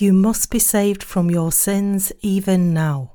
[0.00, 3.12] You must be saved from your sins even now.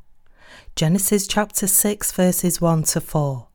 [0.75, 3.47] Genesis chapter 6, verses 1 to 4.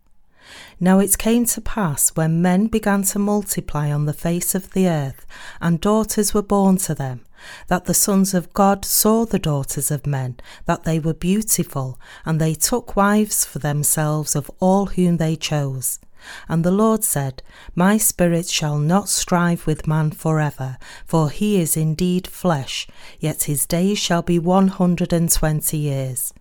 [0.81, 4.89] Now it came to pass when men began to multiply on the face of the
[4.89, 5.27] earth,
[5.61, 7.21] and daughters were born to them,
[7.69, 12.41] that the sons of God saw the daughters of men, that they were beautiful, and
[12.41, 16.01] they took wives for themselves of all whom they chose.
[16.49, 17.43] And the Lord said,
[17.75, 22.87] My spirit shall not strive with man forever, for he is indeed flesh,
[23.19, 26.33] yet his days shall be one hundred and twenty years.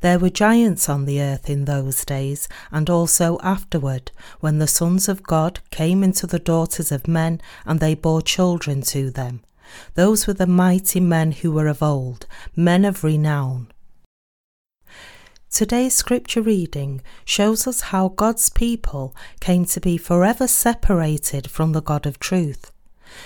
[0.00, 5.08] There were giants on the earth in those days, and also afterward, when the sons
[5.08, 9.42] of God came into the daughters of men, and they bore children to them.
[9.94, 13.68] Those were the mighty men who were of old, men of renown.
[15.54, 21.80] Today's scripture reading shows us how God's people came to be forever separated from the
[21.80, 22.72] God of truth.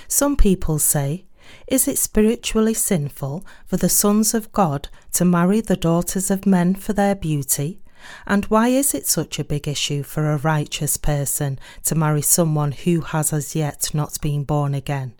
[0.08, 1.24] Some people say,
[1.66, 6.74] Is it spiritually sinful for the sons of God to marry the daughters of men
[6.74, 7.80] for their beauty?
[8.26, 12.72] And why is it such a big issue for a righteous person to marry someone
[12.72, 15.14] who has as yet not been born again?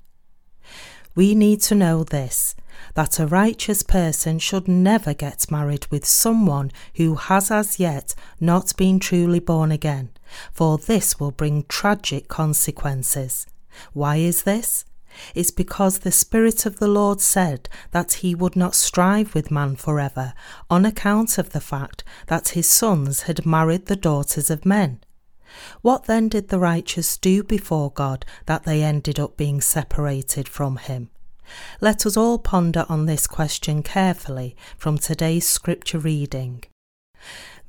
[1.19, 2.55] We need to know this
[2.95, 8.77] that a righteous person should never get married with someone who has as yet not
[8.77, 10.11] been truly born again,
[10.53, 13.49] for this will bring tragic consequences.
[13.93, 14.85] Why is this?
[15.35, 19.75] It's because the Spirit of the Lord said that he would not strive with man
[19.75, 20.35] forever
[20.71, 25.01] on account of the fact that his sons had married the daughters of men.
[25.83, 30.77] What then did the righteous do before God that they ended up being separated from
[30.77, 31.11] him?
[31.81, 36.65] Let us all ponder on this question carefully from today's scripture reading.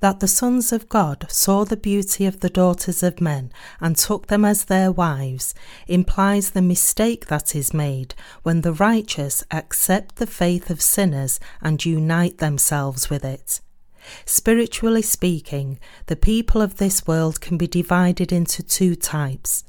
[0.01, 4.27] That the sons of God saw the beauty of the daughters of men and took
[4.27, 5.53] them as their wives
[5.87, 11.83] implies the mistake that is made when the righteous accept the faith of sinners and
[11.83, 13.59] unite themselves with it.
[14.25, 19.63] Spiritually speaking, the people of this world can be divided into two types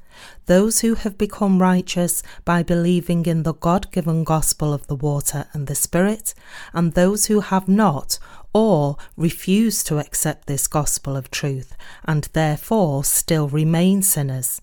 [0.47, 5.47] those who have become righteous by believing in the God given gospel of the water
[5.53, 6.35] and the Spirit,
[6.73, 8.19] and those who have not
[8.53, 14.61] or refuse to accept this gospel of truth and therefore still remain sinners.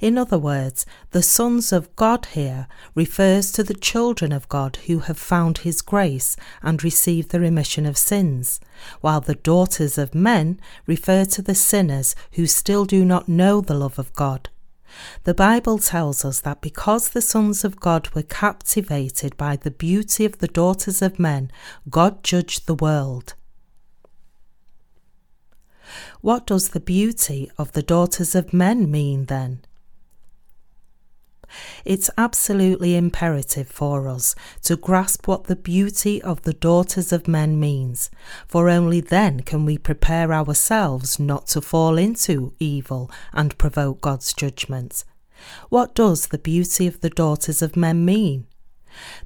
[0.00, 5.00] In other words, the sons of God here refers to the children of God who
[5.00, 8.60] have found his grace and received the remission of sins,
[9.00, 13.74] while the daughters of men refer to the sinners who still do not know the
[13.74, 14.48] love of God.
[15.24, 20.24] The Bible tells us that because the sons of God were captivated by the beauty
[20.24, 21.50] of the daughters of men,
[21.88, 23.34] God judged the world.
[26.20, 29.62] What does the beauty of the daughters of men mean then?
[31.84, 37.58] It's absolutely imperative for us to grasp what the beauty of the daughters of men
[37.60, 38.10] means,
[38.46, 44.32] for only then can we prepare ourselves not to fall into evil and provoke God's
[44.32, 45.04] judgment.
[45.68, 48.46] What does the beauty of the daughters of men mean?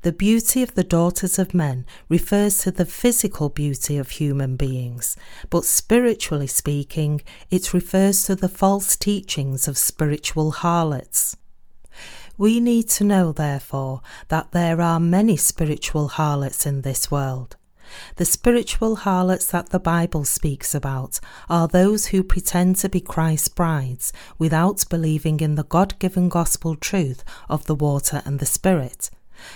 [0.03, 5.17] The beauty of the daughters of men refers to the physical beauty of human beings,
[5.51, 11.37] but spiritually speaking, it refers to the false teachings of spiritual harlots.
[12.39, 17.57] We need to know, therefore, that there are many spiritual harlots in this world.
[18.17, 23.49] The spiritual harlots that the Bible speaks about are those who pretend to be Christ's
[23.49, 29.11] brides without believing in the God given gospel truth of the water and the Spirit.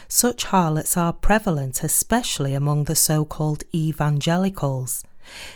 [0.08, 5.04] Such harlots are prevalent especially among the so called evangelicals.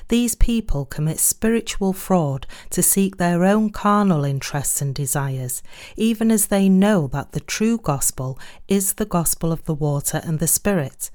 [0.09, 5.63] These people commit spiritual fraud to seek their own carnal interests and desires,
[5.97, 10.39] even as they know that the true gospel is the gospel of the water and
[10.39, 11.11] the Spirit.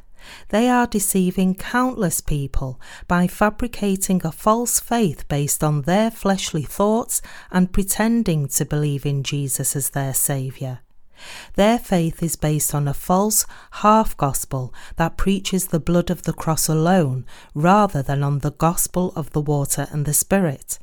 [0.49, 7.21] They are deceiving countless people by fabricating a false faith based on their fleshly thoughts
[7.51, 10.81] and pretending to believe in Jesus as their Saviour.
[11.55, 16.33] Their faith is based on a false half gospel that preaches the blood of the
[16.33, 20.79] cross alone rather than on the gospel of the water and the Spirit.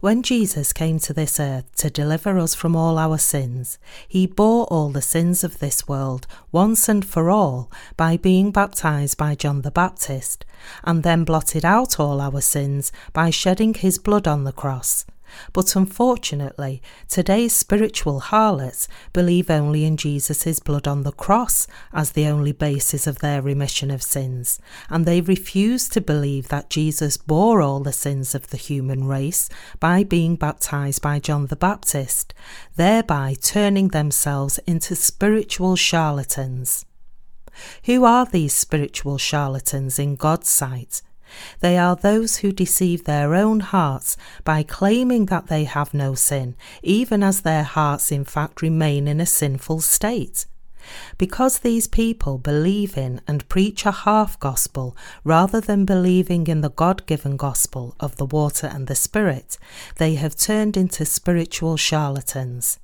[0.00, 4.64] When Jesus came to this earth to deliver us from all our sins, he bore
[4.66, 9.62] all the sins of this world once and for all by being baptized by John
[9.62, 10.44] the Baptist,
[10.84, 15.06] and then blotted out all our sins by shedding his blood on the cross.
[15.52, 22.26] But unfortunately, today's spiritual harlots believe only in Jesus' blood on the cross as the
[22.26, 24.58] only basis of their remission of sins,
[24.88, 29.48] and they refuse to believe that Jesus bore all the sins of the human race
[29.80, 32.34] by being baptized by John the Baptist,
[32.76, 36.84] thereby turning themselves into spiritual charlatans.
[37.84, 41.02] Who are these spiritual charlatans in God's sight?
[41.60, 46.56] They are those who deceive their own hearts by claiming that they have no sin,
[46.82, 50.46] even as their hearts in fact remain in a sinful state.
[51.16, 56.70] Because these people believe in and preach a half gospel rather than believing in the
[56.70, 59.58] God given gospel of the water and the Spirit,
[59.96, 62.78] they have turned into spiritual charlatans.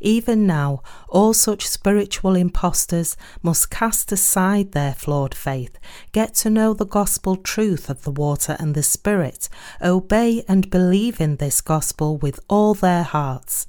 [0.00, 5.78] Even now, all such spiritual impostors must cast aside their flawed faith,
[6.12, 9.48] get to know the gospel truth of the water and the Spirit,
[9.82, 13.66] obey and believe in this gospel with all their hearts.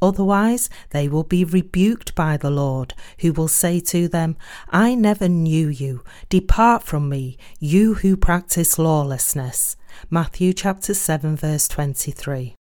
[0.00, 4.36] Otherwise, they will be rebuked by the Lord, who will say to them,
[4.70, 6.02] I never knew you.
[6.28, 9.76] Depart from me, you who practice lawlessness.
[10.10, 12.54] Matthew chapter 7 verse 23.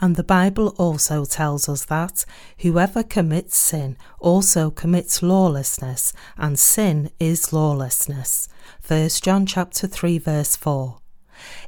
[0.00, 2.24] And the Bible also tells us that
[2.58, 8.48] whoever commits sin also commits lawlessness, and sin is lawlessness.
[8.86, 10.98] 1 John chapter 3 verse 4.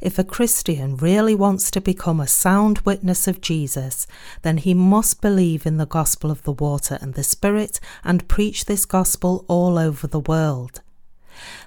[0.00, 4.06] If a Christian really wants to become a sound witness of Jesus,
[4.42, 8.66] then he must believe in the gospel of the water and the Spirit and preach
[8.66, 10.80] this gospel all over the world.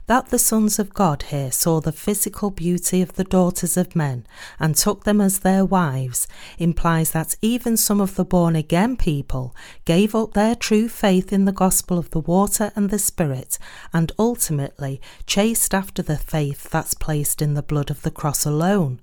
[0.07, 4.25] That the sons of God here saw the physical beauty of the daughters of men
[4.57, 9.53] and took them as their wives implies that even some of the born again people
[9.83, 13.59] gave up their true faith in the gospel of the water and the Spirit
[13.91, 19.01] and ultimately chased after the faith that's placed in the blood of the cross alone.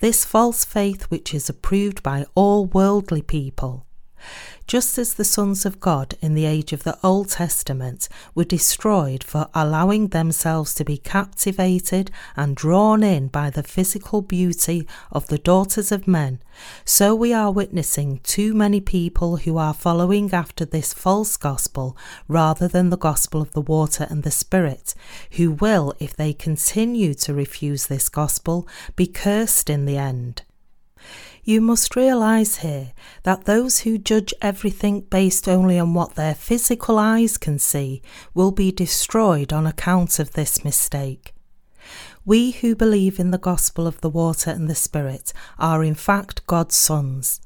[0.00, 3.86] This false faith, which is approved by all worldly people.
[4.66, 9.24] Just as the sons of God in the age of the Old Testament were destroyed
[9.24, 15.38] for allowing themselves to be captivated and drawn in by the physical beauty of the
[15.38, 16.40] daughters of men,
[16.84, 21.96] so we are witnessing too many people who are following after this false gospel
[22.28, 24.94] rather than the gospel of the water and the Spirit,
[25.32, 30.42] who will, if they continue to refuse this gospel, be cursed in the end.
[31.42, 32.92] You must realize here
[33.22, 38.02] that those who judge everything based only on what their physical eyes can see
[38.34, 41.34] will be destroyed on account of this mistake.
[42.24, 46.46] We who believe in the gospel of the water and the Spirit are in fact
[46.46, 47.40] God's sons.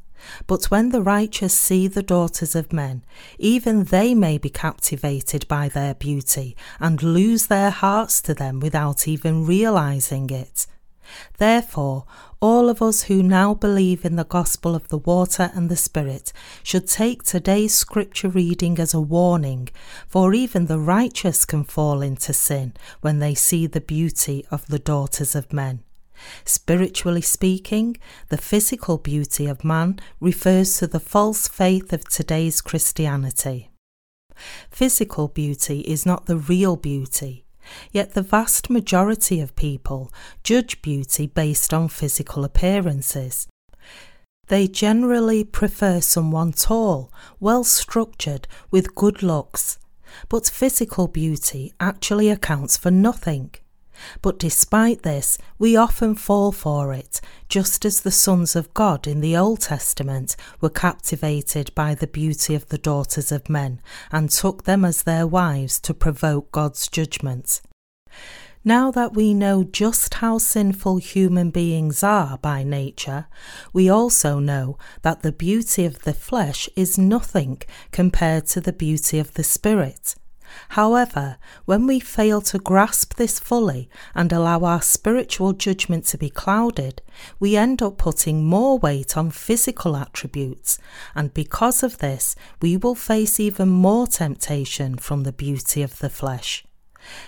[0.47, 3.05] But when the righteous see the daughters of men,
[3.39, 9.07] even they may be captivated by their beauty and lose their hearts to them without
[9.07, 10.67] even realizing it.
[11.39, 12.07] Therefore,
[12.45, 16.31] all of us who now believe in the gospel of the water and the Spirit
[16.63, 19.67] should take today's scripture reading as a warning,
[20.07, 24.79] for even the righteous can fall into sin when they see the beauty of the
[24.79, 25.83] daughters of men.
[26.45, 27.97] Spiritually speaking,
[28.29, 33.71] the physical beauty of man refers to the false faith of today's Christianity.
[34.71, 37.44] Physical beauty is not the real beauty.
[37.93, 40.13] Yet the vast majority of people
[40.43, 43.49] judge beauty based on physical appearances.
[44.49, 49.79] They generally prefer someone tall, well structured, with good looks.
[50.29, 53.55] But physical beauty actually accounts for nothing.
[54.23, 59.21] But despite this, we often fall for it, just as the sons of God in
[59.21, 64.65] the Old Testament were captivated by the beauty of the daughters of men and took
[64.65, 67.61] them as their wives to provoke God's judgment.
[68.67, 73.27] Now that we know just how sinful human beings are by nature,
[73.75, 77.61] we also know that the beauty of the flesh is nothing
[77.93, 80.15] compared to the beauty of the spirit.
[80.71, 86.31] However, when we fail to grasp this fully and allow our spiritual judgment to be
[86.31, 87.03] clouded,
[87.39, 90.79] we end up putting more weight on physical attributes,
[91.15, 96.11] and because of this, we will face even more temptation from the beauty of the
[96.11, 96.65] flesh.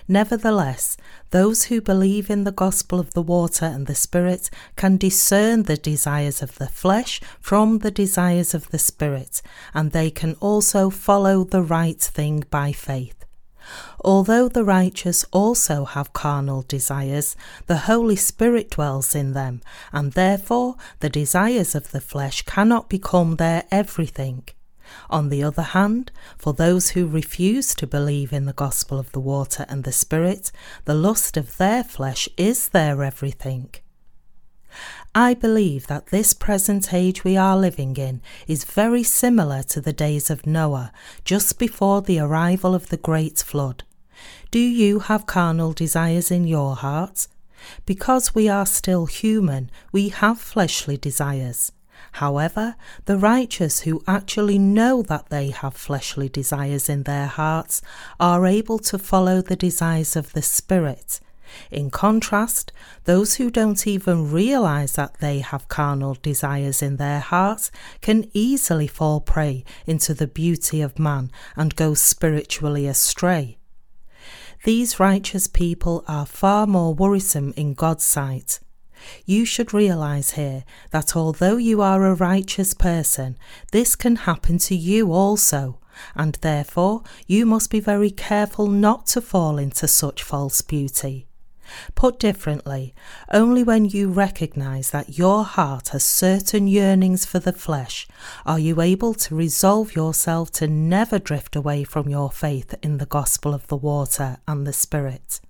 [0.09, 0.97] Nevertheless,
[1.31, 5.77] those who believe in the gospel of the water and the Spirit can discern the
[5.77, 9.43] desires of the flesh from the desires of the Spirit,
[9.75, 13.25] and they can also follow the right thing by faith.
[14.05, 17.35] Although the righteous also have carnal desires,
[17.67, 19.61] the Holy Spirit dwells in them,
[19.93, 24.45] and therefore the desires of the flesh cannot become their everything.
[25.11, 29.21] On the other hand, for those who refuse to believe in the gospel of the
[29.21, 30.53] water and the Spirit,
[30.85, 33.71] the lust of their flesh is their everything.
[35.15, 39.93] I believe that this present age we are living in is very similar to the
[39.93, 40.93] days of Noah,
[41.25, 43.85] just before the arrival of the great flood.
[44.51, 47.29] Do you have carnal desires in your heart?
[47.87, 51.73] Because we are still human, we have fleshly desires.
[52.17, 57.83] However, the righteous who actually know that they have fleshly desires in their hearts
[58.19, 61.21] are able to follow the desires of the Spirit.
[61.71, 62.73] In contrast,
[63.05, 67.71] those who don't even realize that they have carnal desires in their hearts
[68.01, 73.59] can easily fall prey into the beauty of man and go spiritually astray.
[74.65, 78.61] These righteous people are far more worrisome in God's sight
[79.25, 83.39] you should realize here that although you are a righteous person,
[83.73, 85.79] this can happen to you also,
[86.15, 91.27] and therefore you must be very careful not to fall into such false beauty.
[91.95, 92.95] Put differently,
[93.33, 98.07] only when you recognize that your heart has certain yearnings for the flesh
[98.45, 103.07] are you able to resolve yourself to never drift away from your faith in the
[103.07, 105.41] gospel of the water and the Spirit.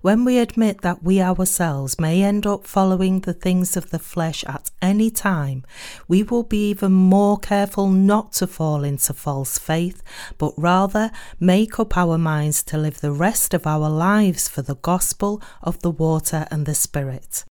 [0.00, 4.44] When we admit that we ourselves may end up following the things of the flesh
[4.44, 5.64] at any time,
[6.08, 10.02] we will be even more careful not to fall into false faith,
[10.38, 14.76] but rather make up our minds to live the rest of our lives for the
[14.76, 17.44] gospel of the water and the Spirit.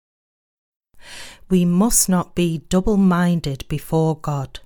[1.50, 4.60] We must not be double minded before God.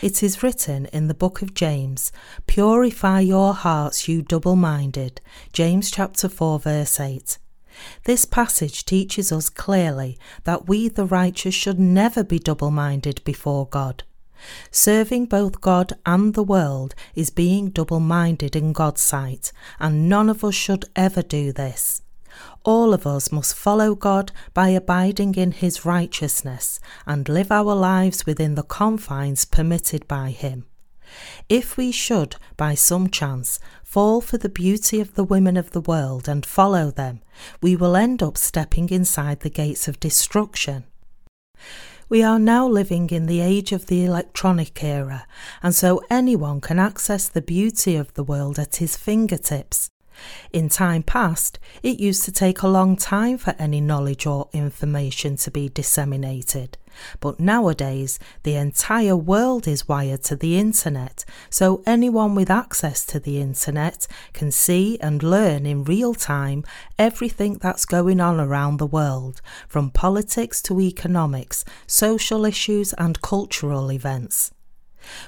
[0.00, 2.12] It is written in the book of James,
[2.46, 5.20] Purify your hearts, you double minded.
[5.52, 7.38] James chapter 4, verse 8.
[8.04, 13.66] This passage teaches us clearly that we, the righteous, should never be double minded before
[13.66, 14.04] God.
[14.70, 20.28] Serving both God and the world is being double minded in God's sight, and none
[20.28, 22.01] of us should ever do this.
[22.64, 28.24] All of us must follow God by abiding in His righteousness and live our lives
[28.26, 30.66] within the confines permitted by Him.
[31.48, 35.80] If we should, by some chance, fall for the beauty of the women of the
[35.80, 37.20] world and follow them,
[37.60, 40.84] we will end up stepping inside the gates of destruction.
[42.08, 45.26] We are now living in the age of the electronic era,
[45.62, 49.88] and so anyone can access the beauty of the world at his fingertips.
[50.52, 55.36] In time past, it used to take a long time for any knowledge or information
[55.36, 56.78] to be disseminated.
[57.20, 63.18] But nowadays, the entire world is wired to the internet, so anyone with access to
[63.18, 66.64] the internet can see and learn in real time
[66.98, 73.90] everything that's going on around the world, from politics to economics, social issues, and cultural
[73.90, 74.52] events.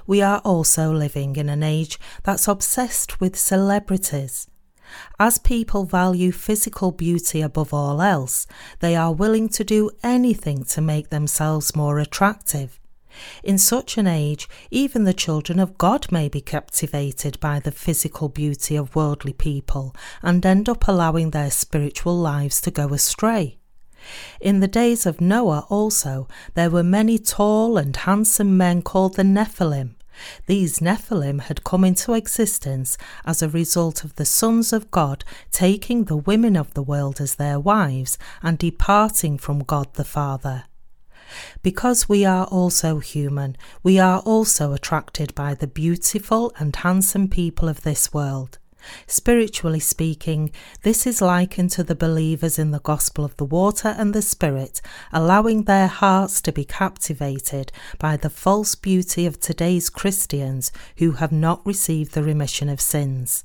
[0.06, 4.46] We are also living in an age that's obsessed with celebrities.
[5.18, 8.46] As people value physical beauty above all else,
[8.80, 12.80] they are willing to do anything to make themselves more attractive.
[13.42, 18.28] In such an age, even the children of God may be captivated by the physical
[18.28, 23.58] beauty of worldly people and end up allowing their spiritual lives to go astray.
[24.40, 29.22] In the days of Noah also, there were many tall and handsome men called the
[29.22, 29.93] Nephilim,
[30.47, 36.04] these Nephilim had come into existence as a result of the sons of God taking
[36.04, 40.64] the women of the world as their wives and departing from God the Father.
[41.62, 47.68] Because we are also human, we are also attracted by the beautiful and handsome people
[47.68, 48.59] of this world.
[49.06, 50.50] Spiritually speaking,
[50.82, 54.80] this is likened to the believers in the gospel of the water and the Spirit,
[55.12, 61.32] allowing their hearts to be captivated by the false beauty of today's Christians who have
[61.32, 63.42] not received the remission of sins.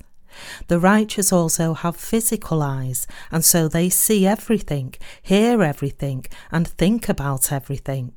[0.68, 7.08] The righteous also have physical eyes, and so they see everything, hear everything, and think
[7.08, 8.12] about everything.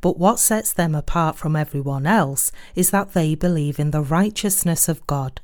[0.00, 4.88] But what sets them apart from everyone else is that they believe in the righteousness
[4.88, 5.40] of God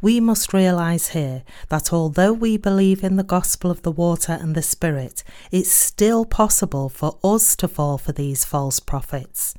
[0.00, 4.54] we must realize here that although we believe in the gospel of the water and
[4.54, 9.54] the spirit, it's still possible for us to fall for these false prophets.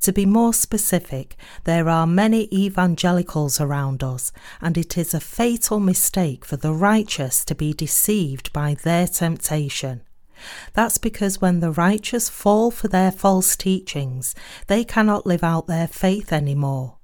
[0.00, 5.80] To be more specific, there are many evangelicals around us, and it is a fatal
[5.80, 10.02] mistake for the righteous to be deceived by their temptation.
[10.72, 14.34] That's because when the righteous fall for their false teachings,
[14.66, 16.96] they cannot live out their faith anymore.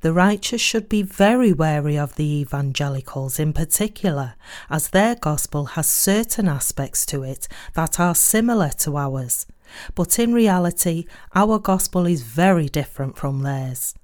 [0.00, 4.34] The righteous should be very wary of the evangelicals in particular,
[4.68, 9.46] as their gospel has certain aspects to it that are similar to ours.
[9.94, 13.94] But in reality, our gospel is very different from theirs.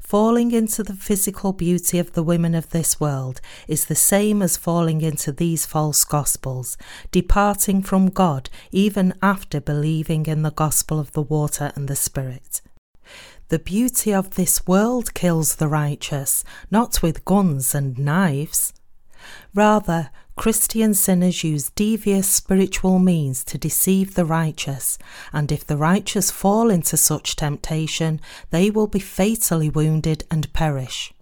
[0.00, 4.56] Falling into the physical beauty of the women of this world is the same as
[4.56, 6.78] falling into these false gospels,
[7.10, 12.62] departing from God even after believing in the gospel of the water and the Spirit.
[13.48, 18.72] The beauty of this world kills the righteous, not with guns and knives.
[19.54, 24.98] Rather, Christian sinners use devious spiritual means to deceive the righteous,
[25.32, 31.14] and if the righteous fall into such temptation, they will be fatally wounded and perish.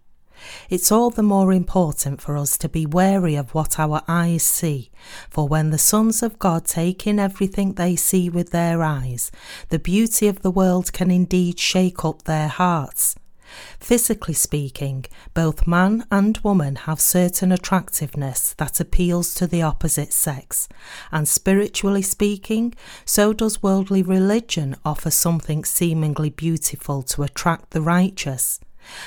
[0.69, 4.91] It's all the more important for us to be wary of what our eyes see,
[5.31, 9.31] for when the sons of God take in everything they see with their eyes,
[9.69, 13.17] the beauty of the world can indeed shake up their hearts.
[13.79, 20.69] Physically speaking, both man and woman have certain attractiveness that appeals to the opposite sex,
[21.13, 22.75] and spiritually speaking,
[23.05, 28.61] so does worldly religion offer something seemingly beautiful to attract the righteous.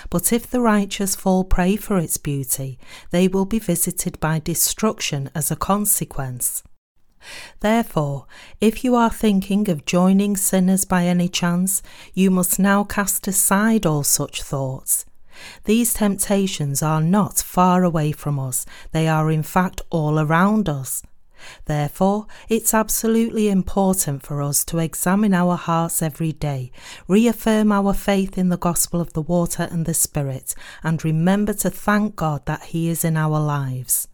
[0.10, 2.80] But if the righteous fall prey for its beauty,
[3.12, 6.64] they will be visited by destruction as a consequence.
[7.60, 8.26] Therefore,
[8.62, 11.82] if you are thinking of joining sinners by any chance,
[12.14, 15.06] you must now cast aside all such thoughts.
[15.66, 21.04] These temptations are not far away from us, they are in fact all around us.
[21.66, 26.72] Therefore, it's absolutely important for us to examine our hearts every day,
[27.08, 31.70] reaffirm our faith in the gospel of the water and the Spirit, and remember to
[31.70, 34.08] thank God that He is in our lives.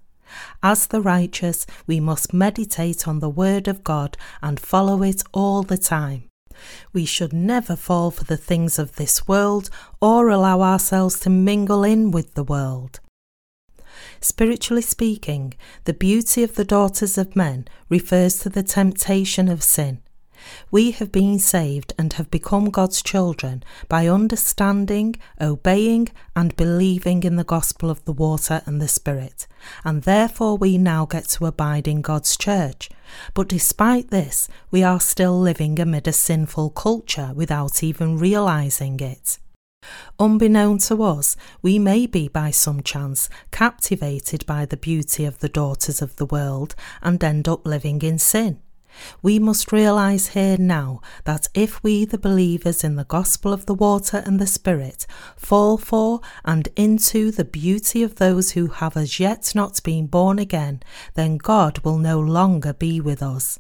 [0.61, 5.63] As the righteous, we must meditate on the Word of God and follow it all
[5.63, 6.29] the time.
[6.91, 9.69] We should never fall for the things of this world
[10.01, 12.99] or allow ourselves to mingle in with the world.
[14.23, 15.53] Spiritually speaking,
[15.83, 19.99] the beauty of the daughters of men refers to the temptation of sin.
[20.71, 27.35] We have been saved and have become God's children by understanding, obeying, and believing in
[27.35, 29.45] the gospel of the water and the Spirit,
[29.83, 32.89] and therefore we now get to abide in God's church.
[33.33, 39.37] But despite this, we are still living amid a sinful culture without even realizing it.
[40.19, 45.49] Unbeknown to us, we may be by some chance captivated by the beauty of the
[45.49, 48.59] daughters of the world and end up living in sin.
[49.21, 53.73] We must realize here now that if we, the believers in the gospel of the
[53.73, 55.05] water and the Spirit,
[55.35, 60.39] fall for and into the beauty of those who have as yet not been born
[60.39, 60.83] again,
[61.15, 63.59] then God will no longer be with us.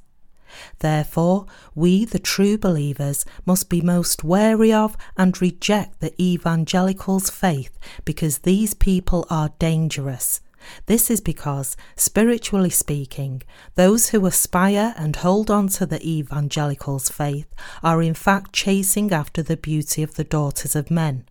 [0.79, 7.77] Therefore, we, the true believers, must be most wary of and reject the evangelicals' faith
[8.05, 10.41] because these people are dangerous.
[10.85, 13.43] This is because, spiritually speaking,
[13.75, 19.43] those who aspire and hold on to the evangelicals' faith are in fact chasing after
[19.43, 21.25] the beauty of the daughters of men.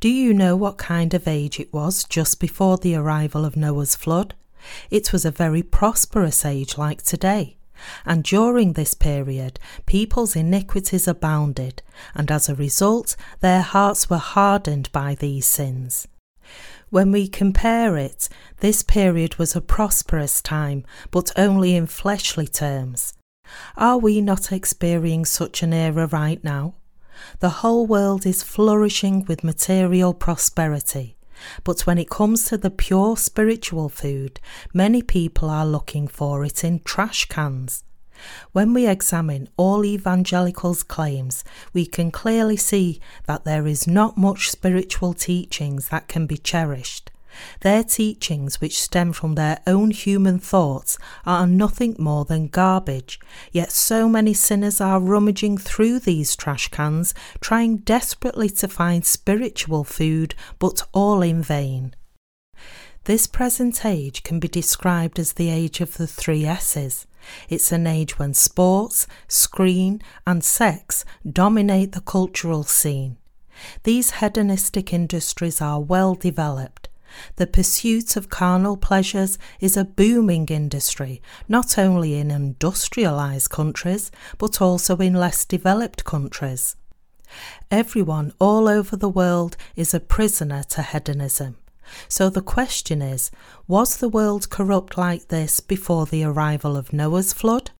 [0.00, 3.96] Do you know what kind of age it was just before the arrival of Noah's
[3.96, 4.34] flood?
[4.90, 7.57] It was a very prosperous age like today.
[8.04, 11.82] And during this period, people's iniquities abounded,
[12.14, 16.08] and as a result, their hearts were hardened by these sins.
[16.90, 23.12] When we compare it, this period was a prosperous time, but only in fleshly terms.
[23.76, 26.74] Are we not experiencing such an era right now?
[27.40, 31.17] The whole world is flourishing with material prosperity.
[31.64, 34.40] But when it comes to the pure spiritual food,
[34.72, 37.84] many people are looking for it in trash cans.
[38.52, 44.50] When we examine all evangelicals' claims, we can clearly see that there is not much
[44.50, 47.10] spiritual teachings that can be cherished.
[47.60, 53.20] Their teachings, which stem from their own human thoughts, are nothing more than garbage,
[53.52, 59.84] yet so many sinners are rummaging through these trash cans, trying desperately to find spiritual
[59.84, 61.94] food, but all in vain.
[63.04, 67.06] This present age can be described as the age of the three S's
[67.48, 73.16] it's an age when sports, screen, and sex dominate the cultural scene.
[73.82, 76.87] These hedonistic industries are well developed.
[77.36, 84.60] The pursuit of carnal pleasures is a booming industry, not only in industrialized countries, but
[84.60, 86.76] also in less developed countries.
[87.70, 91.56] Everyone all over the world is a prisoner to hedonism.
[92.08, 93.30] So the question is
[93.66, 97.70] was the world corrupt like this before the arrival of Noah's flood?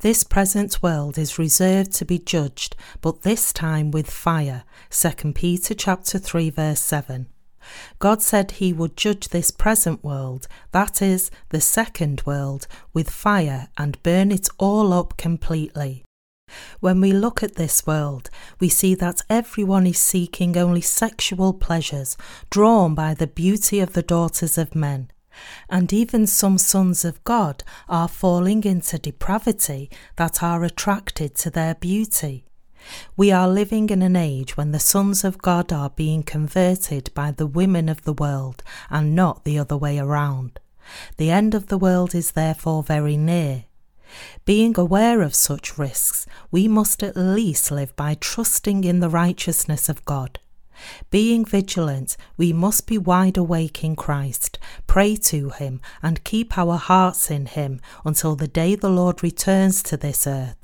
[0.00, 4.64] This present world is reserved to be judged, but this time with fire.
[4.90, 7.26] 2 Peter chapter 3 verse 7.
[7.98, 13.68] God said he would judge this present world, that is, the second world, with fire
[13.76, 16.04] and burn it all up completely.
[16.80, 18.28] When we look at this world,
[18.60, 22.16] we see that everyone is seeking only sexual pleasures,
[22.50, 25.10] drawn by the beauty of the daughters of men.
[25.70, 31.74] And even some sons of God are falling into depravity that are attracted to their
[31.74, 32.44] beauty.
[33.16, 37.30] We are living in an age when the sons of God are being converted by
[37.30, 40.58] the women of the world and not the other way around.
[41.16, 43.64] The end of the world is therefore very near.
[44.44, 49.88] Being aware of such risks, we must at least live by trusting in the righteousness
[49.88, 50.38] of God.
[51.10, 56.76] Being vigilant, we must be wide awake in Christ, pray to Him, and keep our
[56.76, 60.61] hearts in Him until the day the Lord returns to this earth.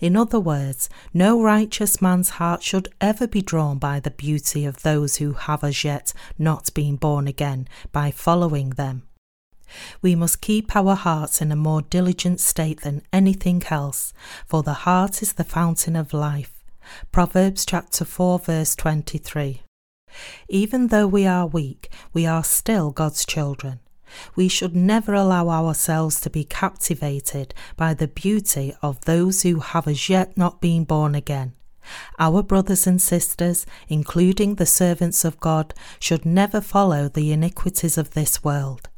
[0.00, 4.82] In other words, no righteous man's heart should ever be drawn by the beauty of
[4.82, 9.02] those who have as yet not been born again by following them.
[10.02, 14.12] We must keep our hearts in a more diligent state than anything else,
[14.46, 16.52] for the heart is the fountain of life.
[17.12, 19.62] Proverbs chapter 4 verse 23.
[20.48, 23.80] Even though we are weak, we are still God's children.
[24.34, 29.86] We should never allow ourselves to be captivated by the beauty of those who have
[29.86, 31.54] as yet not been born again.
[32.18, 38.10] Our brothers and sisters, including the servants of God, should never follow the iniquities of
[38.12, 38.88] this world.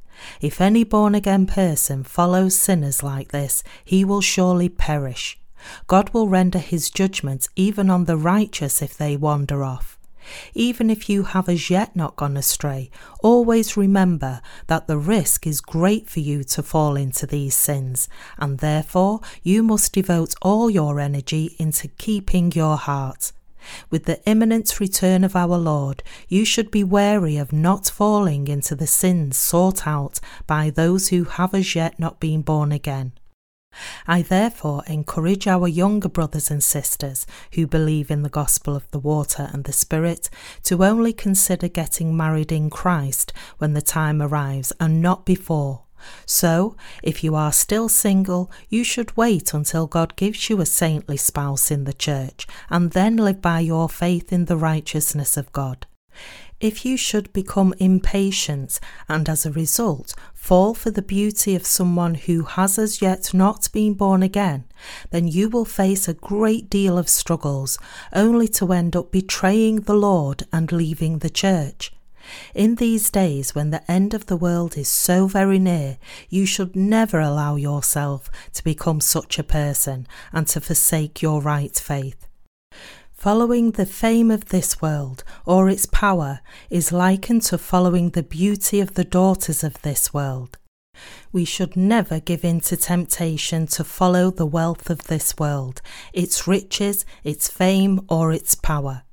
[0.40, 5.38] If any born again person follows sinners like this, he will surely perish.
[5.87, 9.91] God will render his judgment even on the righteous if they wander off.
[10.54, 12.90] Even if you have as yet not gone astray,
[13.22, 18.08] always remember that the risk is great for you to fall into these sins,
[18.38, 23.32] and therefore you must devote all your energy into keeping your heart.
[23.90, 28.74] With the imminent return of our Lord, you should be wary of not falling into
[28.74, 33.12] the sins sought out by those who have as yet not been born again.
[34.06, 38.98] I therefore encourage our younger brothers and sisters who believe in the gospel of the
[38.98, 40.28] water and the Spirit
[40.64, 45.82] to only consider getting married in Christ when the time arrives and not before.
[46.26, 51.16] So, if you are still single, you should wait until God gives you a saintly
[51.16, 55.87] spouse in the church and then live by your faith in the righteousness of God.
[56.62, 62.14] If you should become impatient and as a result fall for the beauty of someone
[62.14, 64.66] who has as yet not been born again,
[65.11, 67.79] then you will face a great deal of struggles,
[68.12, 71.92] only to end up betraying the Lord and leaving the church.
[72.55, 75.98] In these days when the end of the world is so very near,
[76.29, 81.77] you should never allow yourself to become such a person and to forsake your right
[81.77, 82.29] faith.
[83.22, 88.80] Following the fame of this world or its power is likened to following the beauty
[88.80, 90.58] of the daughters of this world.
[91.30, 95.80] We should never give in to temptation to follow the wealth of this world,
[96.12, 99.04] its riches, its fame, or its power.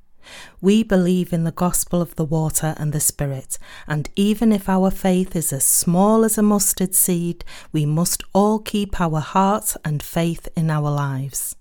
[0.60, 4.90] We believe in the gospel of the water and the Spirit, and even if our
[4.90, 10.02] faith is as small as a mustard seed, we must all keep our heart and
[10.02, 11.56] faith in our lives.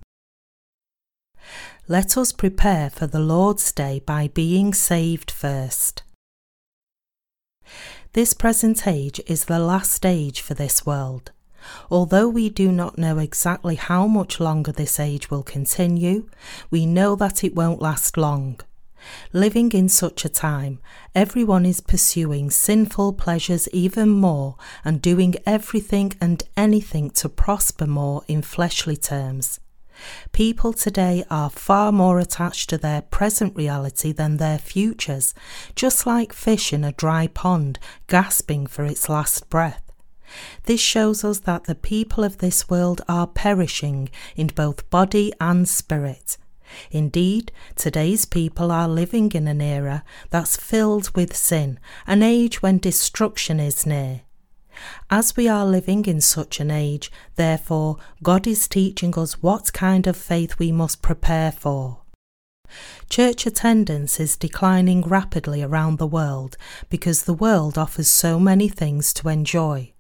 [1.91, 6.03] Let us prepare for the Lord's Day by being saved first.
[8.13, 11.33] This present age is the last age for this world.
[11.91, 16.29] Although we do not know exactly how much longer this age will continue,
[16.71, 18.61] we know that it won't last long.
[19.33, 20.81] Living in such a time,
[21.15, 28.25] everyone is pursuing sinful pleasures even more and doing everything and anything to prosper more
[28.29, 29.59] in fleshly terms.
[30.33, 35.35] People today are far more attached to their present reality than their futures,
[35.75, 39.83] just like fish in a dry pond gasping for its last breath.
[40.65, 45.69] This shows us that the people of this world are perishing in both body and
[45.69, 46.37] spirit.
[46.91, 52.79] Indeed, today's people are living in an era that's filled with sin, an age when
[52.79, 54.23] destruction is near.
[55.11, 60.07] As we are living in such an age, therefore, God is teaching us what kind
[60.07, 62.03] of faith we must prepare for.
[63.09, 66.57] Church attendance is declining rapidly around the world
[66.91, 69.93] because the world offers so many things to enjoy.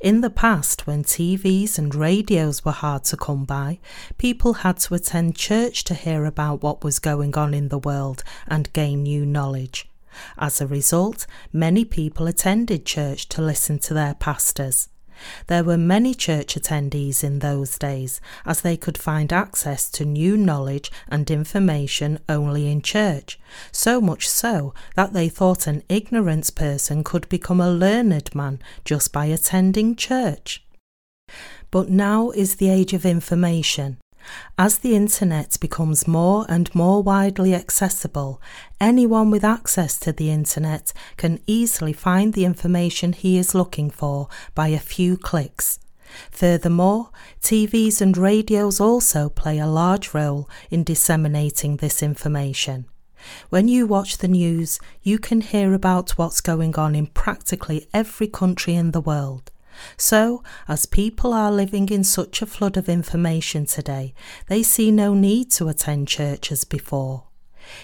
[0.00, 3.78] In the past, when TVs and radios were hard to come by,
[4.16, 8.24] people had to attend church to hear about what was going on in the world
[8.46, 9.88] and gain new knowledge.
[10.36, 14.88] As a result, many people attended church to listen to their pastors.
[15.48, 20.36] There were many church attendees in those days, as they could find access to new
[20.36, 23.38] knowledge and information only in church,
[23.72, 29.12] so much so that they thought an ignorant person could become a learned man just
[29.12, 30.64] by attending church.
[31.70, 33.98] But now is the age of information.
[34.58, 38.40] As the internet becomes more and more widely accessible,
[38.80, 44.28] anyone with access to the internet can easily find the information he is looking for
[44.54, 45.78] by a few clicks.
[46.30, 47.10] Furthermore,
[47.42, 52.86] TVs and radios also play a large role in disseminating this information.
[53.50, 58.28] When you watch the news, you can hear about what's going on in practically every
[58.28, 59.50] country in the world.
[59.96, 64.14] So, as people are living in such a flood of information today,
[64.48, 67.24] they see no need to attend church as before.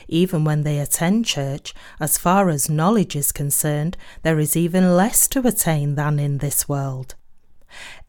[0.09, 5.29] Even when they attend church, as far as knowledge is concerned, there is even less
[5.29, 7.15] to attain than in this world.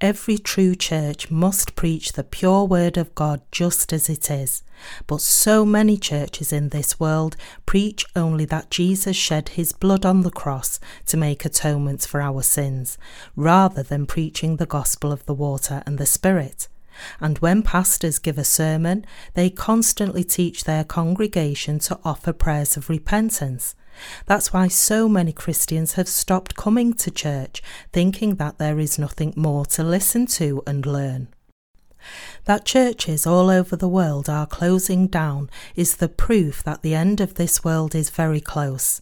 [0.02, 4.64] Every true church must preach the pure word of God just as it is.
[5.08, 10.22] But so many churches in this world preach only that Jesus shed his blood on
[10.22, 12.98] the cross to make atonement for our sins,
[13.36, 16.68] rather than preaching the gospel of the water and the Spirit.
[17.20, 22.90] And when pastors give a sermon, they constantly teach their congregation to offer prayers of
[22.90, 23.76] repentance.
[24.26, 27.62] That's why so many Christians have stopped coming to church,
[27.94, 31.30] thinking that there is nothing more to listen to and learn.
[32.46, 37.20] That churches all over the world are closing down is the proof that the end
[37.20, 39.02] of this world is very close.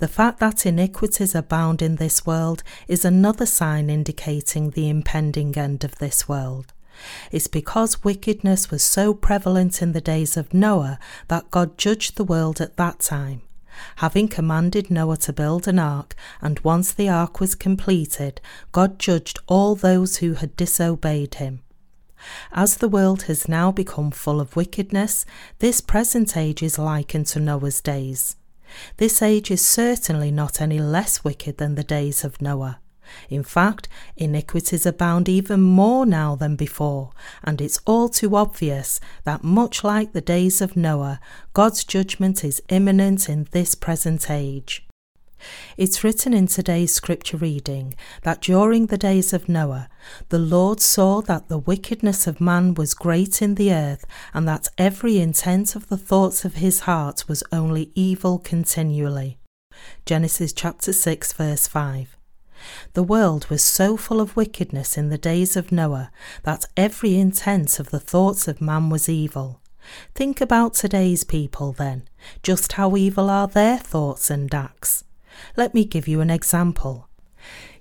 [0.00, 5.84] The fact that iniquities abound in this world is another sign indicating the impending end
[5.84, 6.72] of this world.
[7.30, 12.24] It's because wickedness was so prevalent in the days of Noah that God judged the
[12.24, 13.42] world at that time
[13.96, 18.40] having commanded Noah to build an ark, and once the ark was completed,
[18.72, 21.60] God judged all those who had disobeyed him.
[22.52, 25.24] As the world has now become full of wickedness,
[25.58, 28.36] this present age is likened to Noah's days.
[28.96, 32.78] This age is certainly not any less wicked than the days of Noah.
[33.28, 37.10] In fact, iniquities abound even more now than before,
[37.44, 41.20] and it's all too obvious that, much like the days of Noah,
[41.52, 44.86] God's judgment is imminent in this present age.
[45.76, 49.88] It's written in today's scripture reading that during the days of Noah,
[50.28, 54.68] the Lord saw that the wickedness of man was great in the earth, and that
[54.78, 59.38] every intent of the thoughts of his heart was only evil continually.
[60.06, 62.16] Genesis chapter 6, verse 5.
[62.94, 66.10] The world was so full of wickedness in the days of Noah
[66.42, 69.60] that every intent of the thoughts of man was evil.
[70.14, 72.04] Think about today's people then.
[72.42, 75.04] Just how evil are their thoughts and acts?
[75.56, 77.08] Let me give you an example.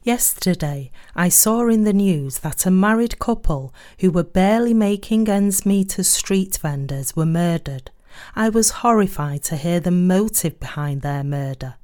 [0.04, 5.63] Yesterday, I saw in the news that a married couple who were barely making ends
[5.63, 7.91] meet as street vendors were murdered.
[8.36, 11.76] I was horrified to hear the motive behind their murder.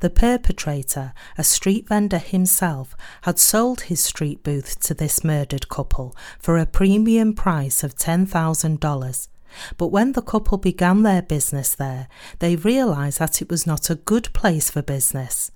[0.00, 6.16] The perpetrator, a street vendor himself, had sold his street booth to this murdered couple
[6.38, 9.28] for a premium price of $10,000.
[9.76, 12.08] But when the couple began their business there,
[12.40, 15.50] they realized that it was not a good place for business.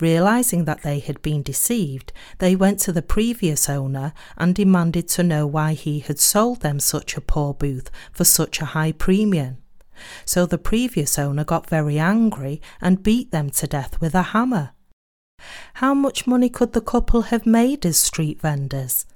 [0.00, 5.22] Realizing that they had been deceived, they went to the previous owner and demanded to
[5.22, 9.58] know why he had sold them such a poor booth for such a high premium.
[10.24, 14.70] So the previous owner got very angry and beat them to death with a hammer.
[15.74, 19.06] How much money could the couple have made as street vendors?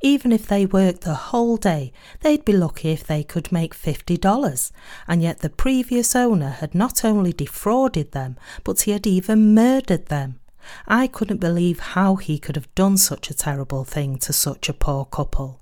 [0.00, 4.72] Even if they worked the whole day, they'd be lucky if they could make $50.
[5.06, 10.06] And yet the previous owner had not only defrauded them, but he had even murdered
[10.06, 10.40] them.
[10.86, 14.74] I couldn't believe how he could have done such a terrible thing to such a
[14.74, 15.60] poor couple.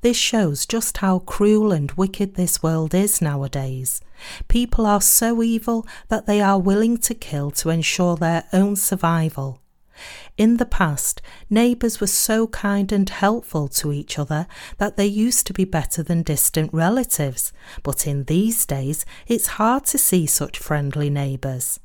[0.00, 4.00] This shows just how cruel and wicked this world is nowadays.
[4.48, 9.60] People are so evil that they are willing to kill to ensure their own survival.
[10.36, 14.46] In the past, neighbours were so kind and helpful to each other
[14.78, 19.84] that they used to be better than distant relatives, but in these days it's hard
[19.86, 21.78] to see such friendly neighbours.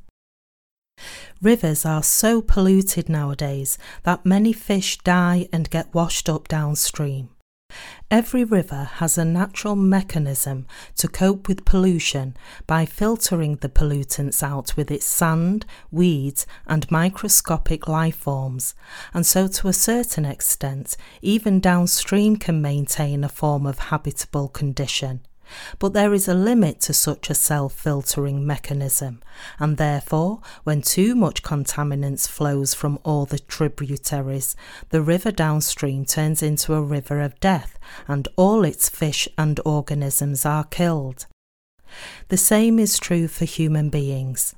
[1.42, 7.30] Rivers are so polluted nowadays that many fish die and get washed up downstream.
[8.12, 10.66] Every river has a natural mechanism
[10.96, 17.88] to cope with pollution by filtering the pollutants out with its sand, weeds, and microscopic
[17.88, 18.74] life forms,
[19.14, 25.22] and so to a certain extent, even downstream can maintain a form of habitable condition.
[25.80, 29.22] But there is a limit to such a self filtering mechanism,
[29.60, 34.56] and therefore, when too much contaminants flows from all the tributaries,
[34.90, 40.46] the river downstream turns into a river of death, and all its fish and organisms
[40.46, 41.26] are killed.
[42.28, 44.56] The same is true for human beings.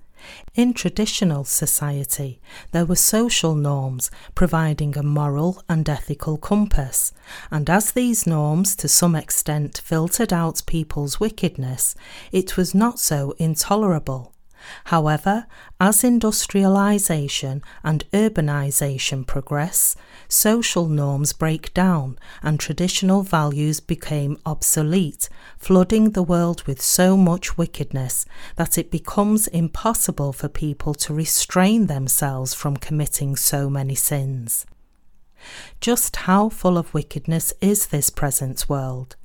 [0.53, 7.13] In traditional society, there were social norms providing a moral and ethical compass,
[7.49, 11.95] and as these norms to some extent filtered out people's wickedness,
[12.31, 14.34] it was not so intolerable.
[14.86, 15.45] However,
[15.80, 19.95] as industrialisation and urbanisation progress,
[20.28, 27.58] social norms break down and traditional values became obsolete, flooding the world with so much
[27.58, 34.65] wickedness that it becomes impossible for people to restrain themselves from committing so many sins.
[35.80, 39.15] Just how full of wickedness is this present world?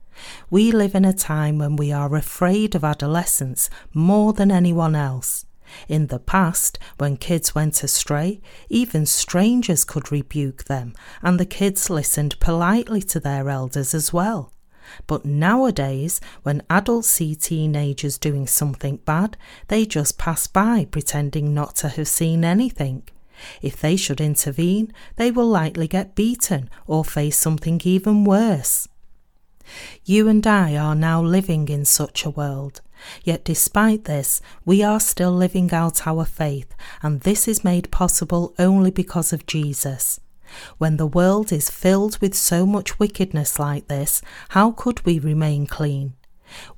[0.51, 5.47] We live in a time when we are afraid of adolescents more than anyone else.
[5.89, 11.91] In the past, when kids went astray, even strangers could rebuke them, and the kids
[11.91, 14.53] listened politely to their elders as well.
[15.09, 19.37] But nowadays, when adults see teenagers doing something bad,
[19.69, 23.03] they just pass by pretending not to have seen anything.
[23.61, 28.89] If they should intervene, they will likely get beaten or face something even worse.
[30.05, 32.81] You and I are now living in such a world.
[33.25, 38.55] Yet, despite this, we are still living out our faith, and this is made possible
[38.59, 40.21] only because of Jesus.
[40.79, 45.67] When the world is filled with so much wickedness like this, how could we remain
[45.67, 46.15] clean?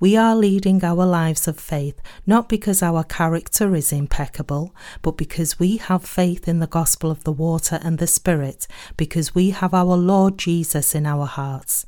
[0.01, 5.59] We are leading our lives of faith not because our character is impeccable, but because
[5.59, 9.75] we have faith in the gospel of the water and the Spirit, because we have
[9.75, 11.87] our Lord Jesus in our hearts.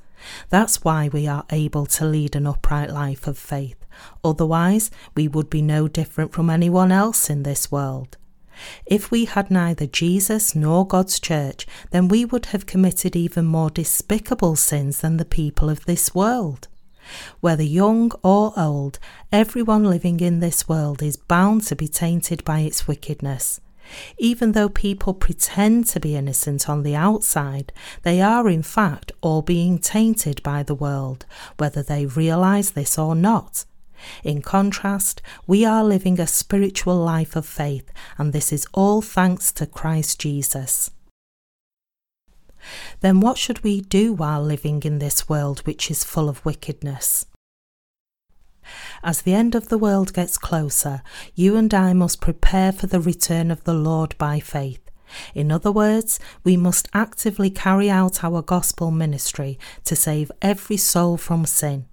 [0.48, 3.76] That's why we are able to lead an upright life of faith.
[4.24, 8.16] Otherwise, we would be no different from anyone else in this world.
[8.86, 13.70] If we had neither Jesus nor God's church, then we would have committed even more
[13.70, 16.68] despicable sins than the people of this world.
[17.40, 18.98] Whether young or old,
[19.32, 23.60] everyone living in this world is bound to be tainted by its wickedness.
[24.18, 27.72] Even though people pretend to be innocent on the outside,
[28.02, 31.26] they are in fact all being tainted by the world,
[31.58, 33.64] whether they realize this or not.
[34.24, 39.52] In contrast, we are living a spiritual life of faith, and this is all thanks
[39.52, 40.90] to Christ Jesus.
[43.00, 47.26] Then what should we do while living in this world which is full of wickedness?
[49.02, 51.02] As the end of the world gets closer,
[51.34, 54.80] you and I must prepare for the return of the Lord by faith.
[55.34, 61.16] In other words, we must actively carry out our gospel ministry to save every soul
[61.16, 61.86] from sin.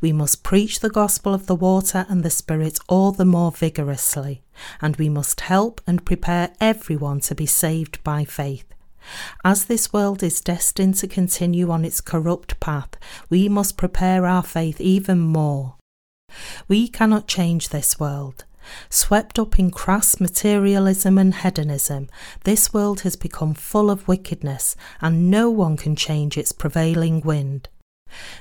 [0.00, 4.42] We must preach the gospel of the water and the Spirit all the more vigorously,
[4.80, 8.66] and we must help and prepare everyone to be saved by faith.
[9.44, 12.96] As this world is destined to continue on its corrupt path,
[13.28, 15.76] we must prepare our faith even more.
[16.68, 18.44] We cannot change this world.
[18.88, 22.08] Swept up in crass materialism and hedonism,
[22.44, 27.68] this world has become full of wickedness, and no one can change its prevailing wind.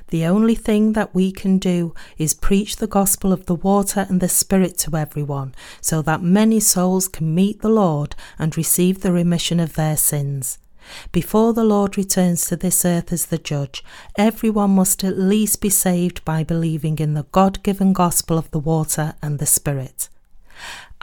[0.10, 4.20] The only thing that we can do is preach the gospel of the water and
[4.20, 9.14] the Spirit to everyone, so that many souls can meet the Lord and receive the
[9.14, 10.60] remission of their sins.
[11.12, 13.84] Before the Lord returns to this earth as the judge,
[14.18, 18.60] everyone must at least be saved by believing in the God given gospel of the
[18.60, 20.10] water and the Spirit.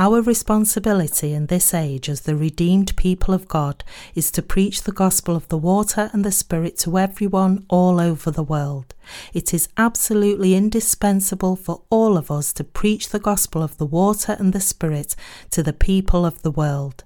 [0.01, 3.83] Our responsibility in this age as the redeemed people of God
[4.15, 8.31] is to preach the gospel of the water and the Spirit to everyone all over
[8.31, 8.95] the world.
[9.35, 14.37] It is absolutely indispensable for all of us to preach the gospel of the water
[14.39, 15.17] and the Spirit
[15.51, 17.03] to the people of the world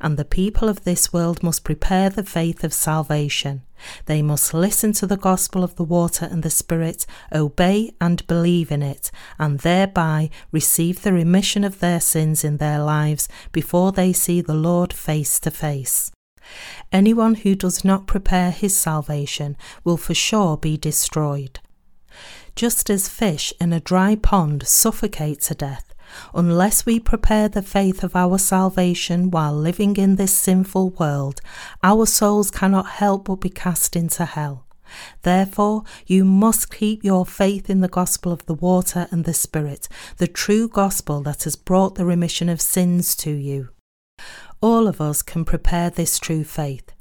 [0.00, 3.62] and the people of this world must prepare the faith of salvation.
[4.06, 8.70] They must listen to the gospel of the water and the Spirit, obey and believe
[8.70, 14.12] in it, and thereby receive the remission of their sins in their lives before they
[14.12, 16.10] see the Lord face to face.
[16.92, 21.60] Anyone who does not prepare his salvation will for sure be destroyed.
[22.54, 25.93] Just as fish in a dry pond suffocate to death,
[26.34, 31.40] Unless we prepare the faith of our salvation while living in this sinful world,
[31.82, 34.66] our souls cannot help but be cast into hell.
[35.22, 39.88] Therefore, you must keep your faith in the gospel of the water and the Spirit,
[40.18, 43.70] the true gospel that has brought the remission of sins to you.
[44.60, 46.92] All of us can prepare this true faith.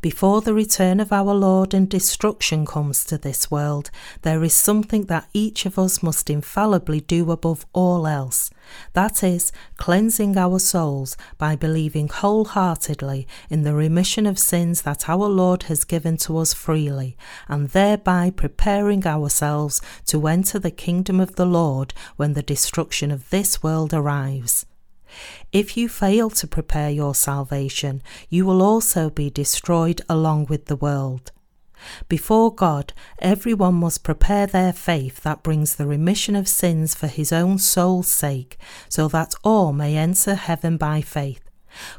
[0.00, 3.90] Before the return of our Lord and destruction comes to this world,
[4.22, 8.50] there is something that each of us must infallibly do above all else.
[8.92, 15.28] That is, cleansing our souls by believing wholeheartedly in the remission of sins that our
[15.28, 17.16] Lord has given to us freely,
[17.48, 23.30] and thereby preparing ourselves to enter the kingdom of the Lord when the destruction of
[23.30, 24.66] this world arrives.
[25.52, 30.76] If you fail to prepare your salvation, you will also be destroyed along with the
[30.76, 31.32] world.
[32.08, 37.32] Before God, everyone must prepare their faith that brings the remission of sins for his
[37.32, 41.48] own soul's sake, so that all may enter heaven by faith.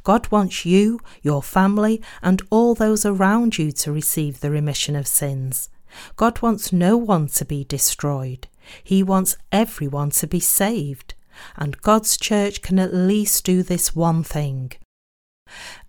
[0.03, 5.07] God wants you, your family, and all those around you to receive the remission of
[5.07, 5.70] sins.
[6.16, 8.47] God wants no one to be destroyed.
[8.84, 11.14] He wants everyone to be saved.
[11.57, 14.73] And God's church can at least do this one thing.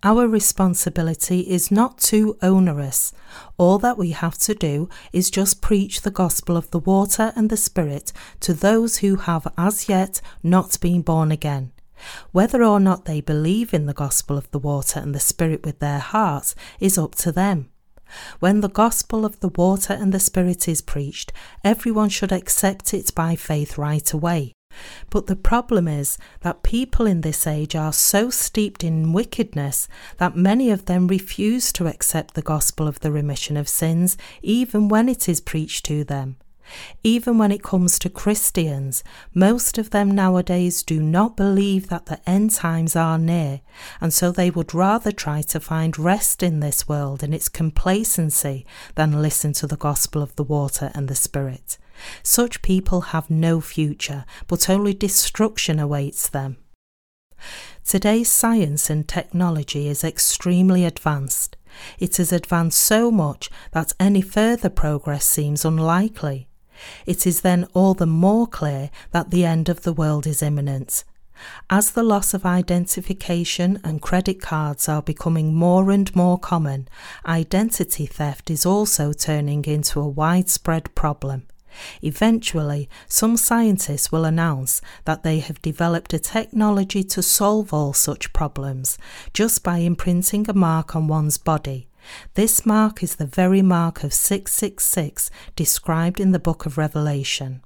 [0.03, 3.13] Our responsibility is not too onerous.
[3.59, 7.51] All that we have to do is just preach the gospel of the water and
[7.51, 11.73] the Spirit to those who have as yet not been born again.
[12.33, 15.81] Whether or not they believe in the gospel of the water and the Spirit with
[15.81, 17.69] their hearts is up to them.
[18.41, 21.33] When the gospel of the water and the Spirit is preached,
[21.63, 24.55] everyone should accept it by faith right away.
[25.11, 30.37] But the problem is that people in this age are so steeped in wickedness that
[30.37, 35.09] many of them refuse to accept the gospel of the remission of sins, even when
[35.09, 36.37] it is preached to them.
[37.03, 39.03] Even when it comes to Christians,
[39.35, 43.61] most of them nowadays do not believe that the end times are near,
[44.01, 48.65] and so they would rather try to find rest in this world and its complacency
[48.95, 51.77] than listen to the gospel of the water and the Spirit.
[52.23, 56.57] Such people have no future, but only destruction awaits them.
[57.85, 61.57] Today's science and technology is extremely advanced.
[61.99, 66.49] It has advanced so much that any further progress seems unlikely.
[67.07, 71.05] It is then all the more clear that the end of the world is imminent.
[71.71, 76.89] As the loss of identification and credit cards are becoming more and more common,
[77.25, 81.47] identity theft is also turning into a widespread problem.
[82.03, 88.33] Eventually, some scientists will announce that they have developed a technology to solve all such
[88.33, 88.99] problems
[89.33, 91.89] just by imprinting a mark on one's body.
[92.35, 97.63] This mark is the very mark of 666 described in the book of Revelation.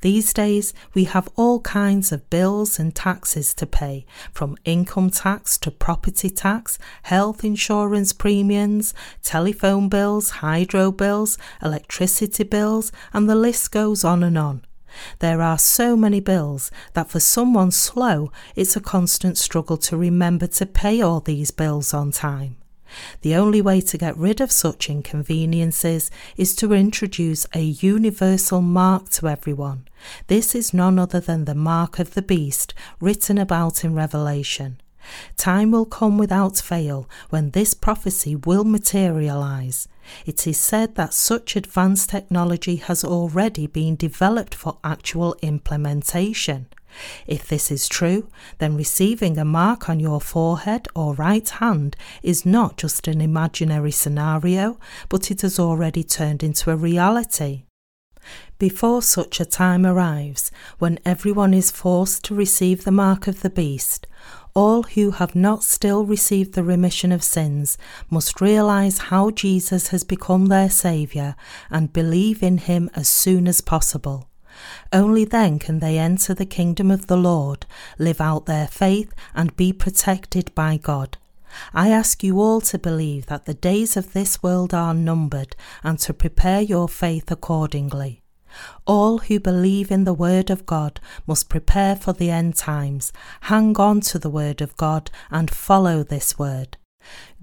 [0.00, 5.58] These days, we have all kinds of bills and taxes to pay, from income tax
[5.58, 13.70] to property tax, health insurance premiums, telephone bills, hydro bills, electricity bills, and the list
[13.70, 14.64] goes on and on.
[15.18, 20.46] There are so many bills that for someone slow, it's a constant struggle to remember
[20.46, 22.56] to pay all these bills on time.
[23.22, 29.08] The only way to get rid of such inconveniences is to introduce a universal mark
[29.10, 29.88] to everyone.
[30.26, 34.80] This is none other than the mark of the beast written about in Revelation.
[35.36, 39.88] Time will come without fail when this prophecy will materialize.
[40.26, 46.68] It is said that such advanced technology has already been developed for actual implementation.
[47.26, 48.28] If this is true,
[48.58, 53.90] then receiving a mark on your forehead or right hand is not just an imaginary
[53.90, 54.78] scenario,
[55.08, 57.64] but it has already turned into a reality.
[58.58, 63.50] Before such a time arrives, when everyone is forced to receive the mark of the
[63.50, 64.06] beast,
[64.54, 67.76] all who have not still received the remission of sins
[68.08, 71.34] must realize how Jesus has become their Saviour
[71.70, 74.28] and believe in him as soon as possible.
[74.92, 77.66] Only then can they enter the kingdom of the Lord,
[77.98, 81.18] live out their faith, and be protected by God.
[81.72, 85.98] I ask you all to believe that the days of this world are numbered and
[86.00, 88.22] to prepare your faith accordingly.
[88.86, 93.12] All who believe in the Word of God must prepare for the end times,
[93.42, 96.76] hang on to the Word of God, and follow this Word.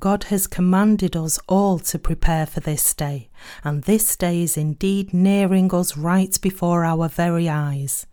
[0.01, 3.29] God has commanded us all to prepare for this day,
[3.63, 8.07] and this day is indeed nearing us right before our very eyes.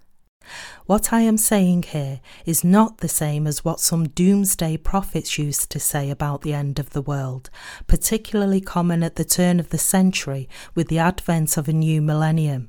[0.84, 5.70] What I am saying here is not the same as what some doomsday prophets used
[5.70, 7.48] to say about the end of the world,
[7.86, 12.68] particularly common at the turn of the century with the advent of a new millennium.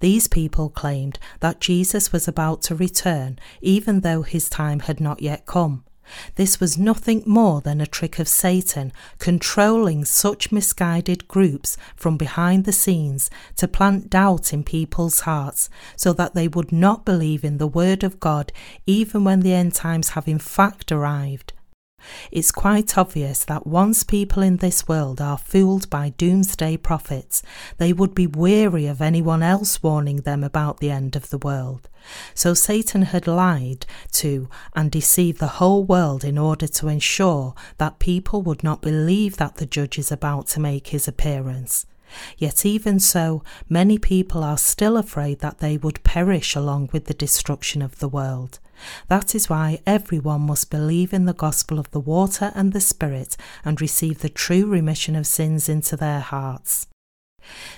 [0.00, 5.22] These people claimed that Jesus was about to return, even though his time had not
[5.22, 5.84] yet come.
[6.34, 12.64] This was nothing more than a trick of Satan controlling such misguided groups from behind
[12.64, 17.58] the scenes to plant doubt in people's hearts so that they would not believe in
[17.58, 18.52] the Word of God
[18.86, 21.52] even when the end times have in fact arrived.
[22.30, 27.42] It's quite obvious that once people in this world are fooled by doomsday prophets,
[27.78, 31.88] they would be weary of anyone else warning them about the end of the world.
[32.34, 37.98] So Satan had lied to and deceived the whole world in order to ensure that
[37.98, 41.86] people would not believe that the judge is about to make his appearance.
[42.36, 47.14] Yet even so, many people are still afraid that they would perish along with the
[47.14, 48.58] destruction of the world.
[49.08, 53.36] That is why everyone must believe in the gospel of the water and the Spirit
[53.64, 56.86] and receive the true remission of sins into their hearts.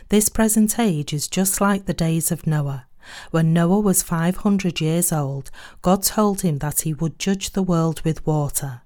[0.09, 2.87] This present age is just like the days of Noah.
[3.31, 5.51] When Noah was 500 years old,
[5.81, 8.82] God told him that he would judge the world with water.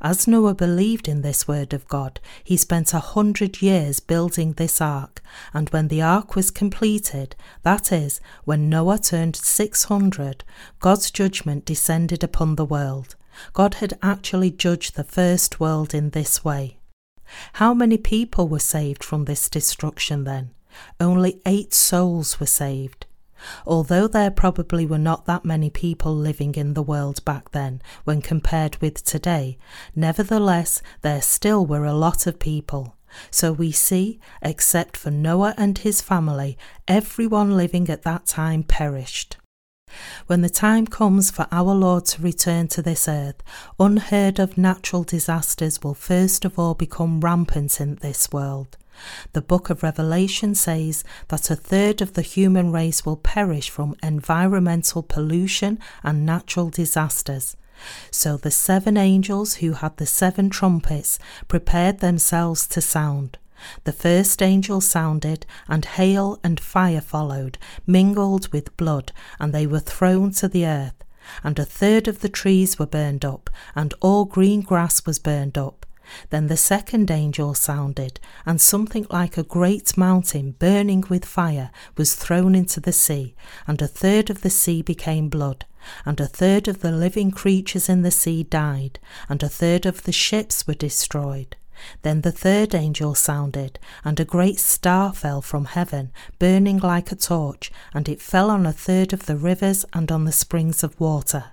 [0.00, 4.80] As Noah believed in this word of God, he spent a hundred years building this
[4.80, 5.22] ark,
[5.52, 10.44] and when the ark was completed, that is, when Noah turned 600,
[10.80, 13.16] God's judgment descended upon the world.
[13.52, 16.78] God had actually judged the first world in this way.
[17.54, 20.50] How many people were saved from this destruction then?
[21.00, 23.06] Only eight souls were saved.
[23.66, 28.22] Although there probably were not that many people living in the world back then when
[28.22, 29.58] compared with today,
[29.94, 32.96] nevertheless there still were a lot of people.
[33.30, 39.36] So we see, except for Noah and his family, everyone living at that time perished.
[40.26, 43.42] When the time comes for our Lord to return to this earth,
[43.78, 48.76] unheard of natural disasters will first of all become rampant in this world.
[49.32, 53.96] The book of Revelation says that a third of the human race will perish from
[54.02, 57.56] environmental pollution and natural disasters.
[58.10, 63.38] So the seven angels who had the seven trumpets prepared themselves to sound.
[63.84, 69.80] The first angel sounded, and hail and fire followed, mingled with blood, and they were
[69.80, 70.94] thrown to the earth.
[71.42, 75.56] And a third of the trees were burned up, and all green grass was burned
[75.56, 75.86] up.
[76.30, 82.14] Then the second angel sounded, and something like a great mountain burning with fire was
[82.14, 83.34] thrown into the sea,
[83.66, 85.64] and a third of the sea became blood,
[86.04, 88.98] and a third of the living creatures in the sea died,
[89.28, 91.56] and a third of the ships were destroyed.
[92.02, 97.16] Then the third angel sounded, and a great star fell from heaven, burning like a
[97.16, 100.98] torch, and it fell on a third of the rivers and on the springs of
[101.00, 101.46] water.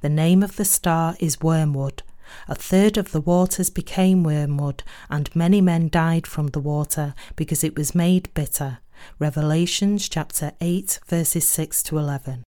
[0.00, 2.02] The name of the star is Wormwood.
[2.48, 7.62] A third of the waters became wormwood, and many men died from the water because
[7.62, 8.78] it was made bitter.
[9.18, 12.44] Revelations chapter 8, verses 6 to 11.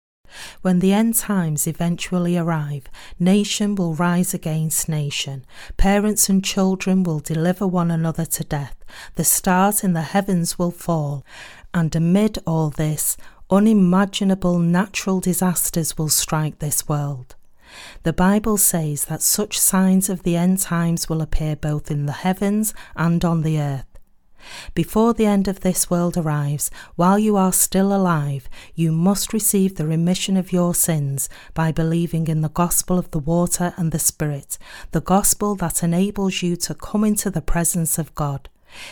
[0.62, 5.45] When the end times eventually arrive, nation will rise against nation,
[5.76, 8.76] parents and children will deliver one another to death,
[9.14, 11.24] the stars in the heavens will fall,
[11.72, 13.16] and amid all this,
[13.51, 17.37] unimaginable natural disasters will strike this world.
[18.02, 22.12] The Bible says that such signs of the end times will appear both in the
[22.12, 23.86] heavens and on the earth.
[24.74, 29.76] Before the end of this world arrives, while you are still alive, you must receive
[29.76, 33.98] the remission of your sins by believing in the gospel of the water and the
[33.98, 34.58] Spirit,
[34.90, 38.48] the gospel that enables you to come into the presence of God.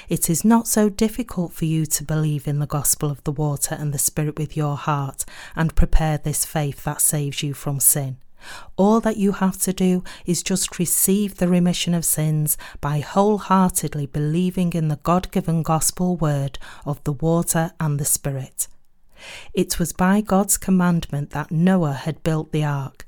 [0.08, 3.74] It is not so difficult for you to believe in the gospel of the water
[3.74, 5.24] and the Spirit with your heart
[5.56, 8.18] and prepare this faith that saves you from sin.
[8.76, 14.06] All that you have to do is just receive the remission of sins by wholeheartedly
[14.06, 18.68] believing in the God given gospel word of the water and the Spirit.
[19.54, 23.06] It was by God's commandment that Noah had built the ark.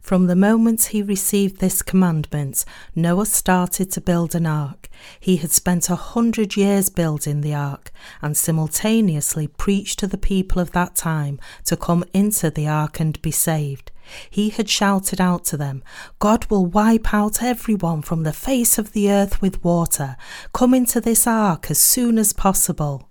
[0.00, 4.88] From the moment he received this commandment, Noah started to build an ark.
[5.18, 7.90] He had spent a hundred years building the ark
[8.22, 13.20] and simultaneously preached to the people of that time to come into the ark and
[13.22, 13.90] be saved.
[14.30, 15.82] He had shouted out to them,
[16.18, 20.16] God will wipe out everyone from the face of the earth with water.
[20.52, 23.08] Come into this ark as soon as possible.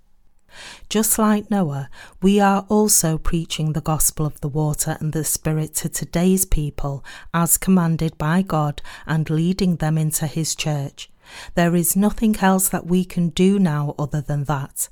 [0.88, 1.88] Just like Noah,
[2.22, 7.04] we are also preaching the gospel of the water and the Spirit to today's people
[7.32, 11.10] as commanded by God and leading them into His church.
[11.54, 14.88] There is nothing else that we can do now other than that.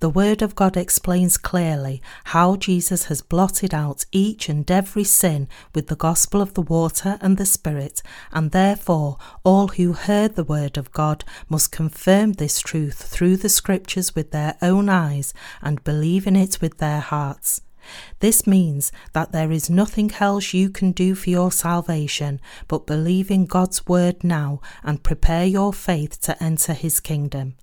[0.00, 5.48] The Word of God explains clearly how Jesus has blotted out each and every sin
[5.74, 8.02] with the gospel of the water and the Spirit,
[8.32, 13.48] and therefore all who heard the Word of God must confirm this truth through the
[13.48, 17.62] Scriptures with their own eyes and believe in it with their hearts.
[18.20, 23.30] This means that there is nothing else you can do for your salvation but believe
[23.30, 27.54] in God's word now and prepare your faith to enter his kingdom.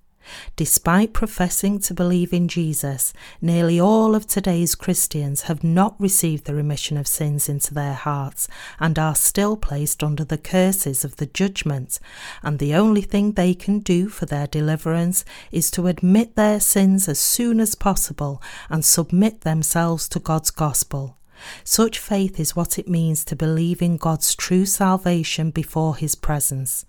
[0.56, 6.54] Despite professing to believe in Jesus, nearly all of today's Christians have not received the
[6.54, 8.48] remission of sins into their hearts
[8.78, 11.98] and are still placed under the curses of the judgment,
[12.42, 17.08] and the only thing they can do for their deliverance is to admit their sins
[17.08, 21.16] as soon as possible and submit themselves to God's gospel.
[21.64, 26.86] Such faith is what it means to believe in God's true salvation before His presence.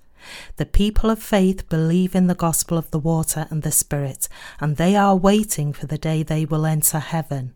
[0.57, 4.27] The people of faith believe in the gospel of the water and the Spirit,
[4.59, 7.53] and they are waiting for the day they will enter heaven.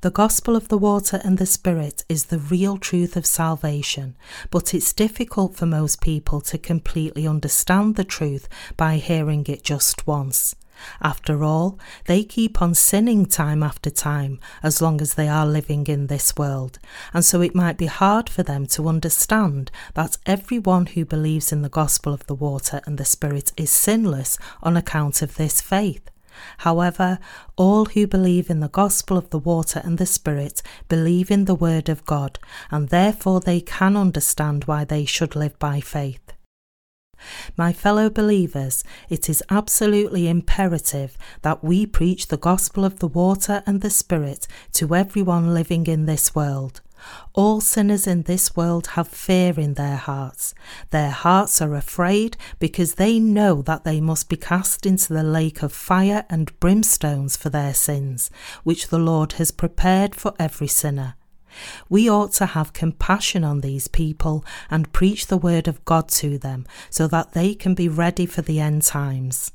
[0.00, 4.16] The gospel of the water and the spirit is the real truth of salvation,
[4.50, 10.06] but it's difficult for most people to completely understand the truth by hearing it just
[10.06, 10.56] once.
[11.00, 15.86] After all, they keep on sinning time after time as long as they are living
[15.86, 16.78] in this world,
[17.12, 21.62] and so it might be hard for them to understand that everyone who believes in
[21.62, 26.10] the gospel of the water and the Spirit is sinless on account of this faith.
[26.58, 27.18] However,
[27.56, 31.54] all who believe in the gospel of the water and the Spirit believe in the
[31.54, 32.38] Word of God,
[32.70, 36.31] and therefore they can understand why they should live by faith.
[37.56, 43.62] My fellow believers, it is absolutely imperative that we preach the gospel of the water
[43.66, 46.80] and the Spirit to everyone living in this world.
[47.32, 50.54] All sinners in this world have fear in their hearts.
[50.90, 55.62] Their hearts are afraid because they know that they must be cast into the lake
[55.62, 58.30] of fire and brimstones for their sins,
[58.62, 61.16] which the Lord has prepared for every sinner.
[61.88, 66.38] We ought to have compassion on these people and preach the word of God to
[66.38, 69.52] them so that they can be ready for the end times.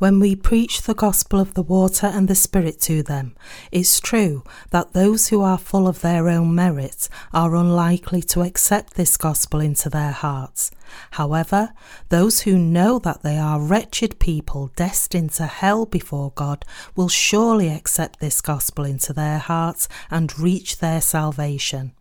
[0.00, 3.36] When we preach the gospel of the water and the Spirit to them,
[3.70, 8.94] it's true that those who are full of their own merits are unlikely to accept
[8.94, 10.70] this gospel into their hearts.
[11.10, 11.74] However,
[12.08, 16.64] those who know that they are wretched people destined to hell before God
[16.96, 21.92] will surely accept this gospel into their hearts and reach their salvation.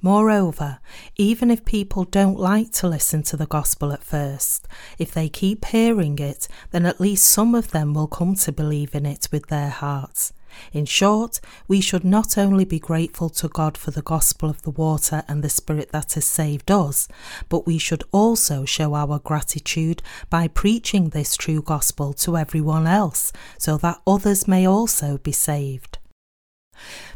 [0.00, 0.78] Moreover,
[1.16, 4.66] even if people don't like to listen to the gospel at first,
[4.98, 8.94] if they keep hearing it, then at least some of them will come to believe
[8.94, 10.32] in it with their hearts.
[10.72, 14.70] In short, we should not only be grateful to God for the gospel of the
[14.70, 17.08] water and the Spirit that has saved us,
[17.48, 23.32] but we should also show our gratitude by preaching this true gospel to everyone else,
[23.58, 25.89] so that others may also be saved.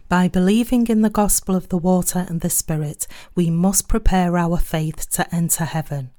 [0.08, 4.58] By believing in the gospel of the water and the Spirit, we must prepare our
[4.58, 6.10] faith to enter heaven.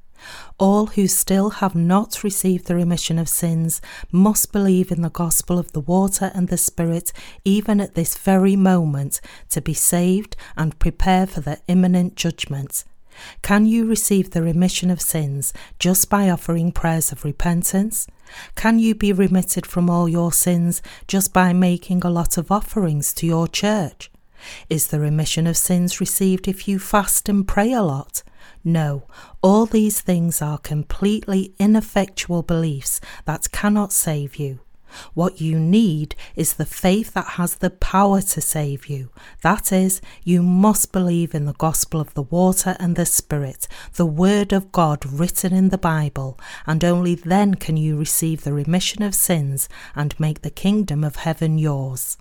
[0.58, 3.82] All who still have not received the remission of sins
[4.12, 7.12] must believe in the gospel of the water and the Spirit
[7.44, 12.86] even at this very moment to be saved and prepare for the imminent judgment.
[13.42, 18.08] Can you receive the remission of sins just by offering prayers of repentance?
[18.56, 23.14] Can you be remitted from all your sins just by making a lot of offerings
[23.14, 24.12] to your church?
[24.70, 28.24] Is the remission of sins received if you fast and pray a lot?
[28.64, 29.04] No,
[29.42, 34.60] all these things are completely ineffectual beliefs that cannot save you.
[35.14, 39.10] What you need is the faith that has the power to save you.
[39.42, 44.06] That is, you must believe in the gospel of the water and the Spirit, the
[44.06, 49.04] Word of God written in the Bible, and only then can you receive the remission
[49.04, 52.18] of sins and make the kingdom of heaven yours.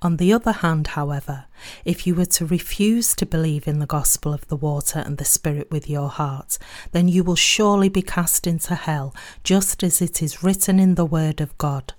[0.00, 1.46] On the other hand, however,
[1.84, 5.24] if you were to refuse to believe in the gospel of the water and the
[5.24, 6.58] Spirit with your heart,
[6.92, 9.14] then you will surely be cast into hell,
[9.44, 11.94] just as it is written in the Word of God.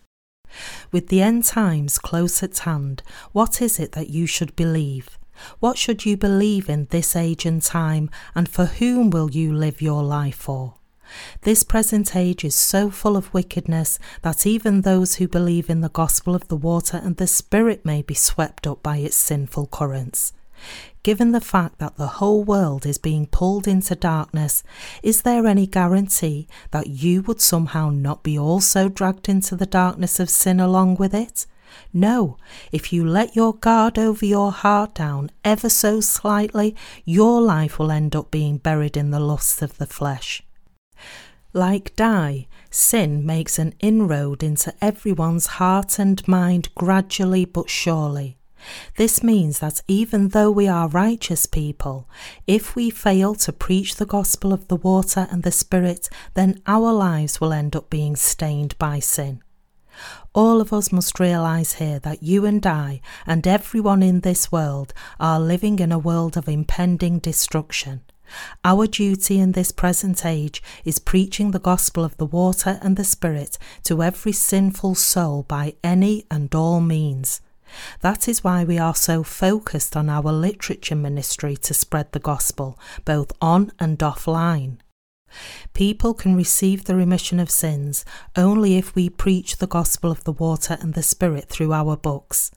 [0.91, 3.01] With the end times close at hand,
[3.31, 5.17] what is it that you should believe?
[5.59, 9.81] What should you believe in this age and time, and for whom will you live
[9.81, 10.75] your life for?
[11.41, 15.89] This present age is so full of wickedness that even those who believe in the
[15.89, 20.33] gospel of the water and the Spirit may be swept up by its sinful currents.
[21.03, 24.63] Given the fact that the whole world is being pulled into darkness,
[25.01, 30.19] is there any guarantee that you would somehow not be also dragged into the darkness
[30.19, 31.45] of sin along with it?
[31.91, 32.37] No,
[32.71, 37.91] if you let your guard over your heart down ever so slightly, your life will
[37.91, 40.41] end up being buried in the lusts of the flesh.
[41.53, 48.37] Like dye, sin makes an inroad into everyone's heart and mind gradually but surely.
[48.95, 52.07] This means that even though we are righteous people,
[52.47, 56.93] if we fail to preach the gospel of the water and the Spirit, then our
[56.93, 59.43] lives will end up being stained by sin.
[60.33, 64.93] All of us must realize here that you and I and everyone in this world
[65.19, 68.01] are living in a world of impending destruction.
[68.63, 73.03] Our duty in this present age is preaching the gospel of the water and the
[73.03, 77.41] Spirit to every sinful soul by any and all means.
[78.01, 82.79] That is why we are so focused on our literature ministry to spread the gospel,
[83.05, 84.77] both on and offline.
[85.73, 88.05] People can receive the remission of sins
[88.35, 92.51] only if we preach the gospel of the water and the Spirit through our books.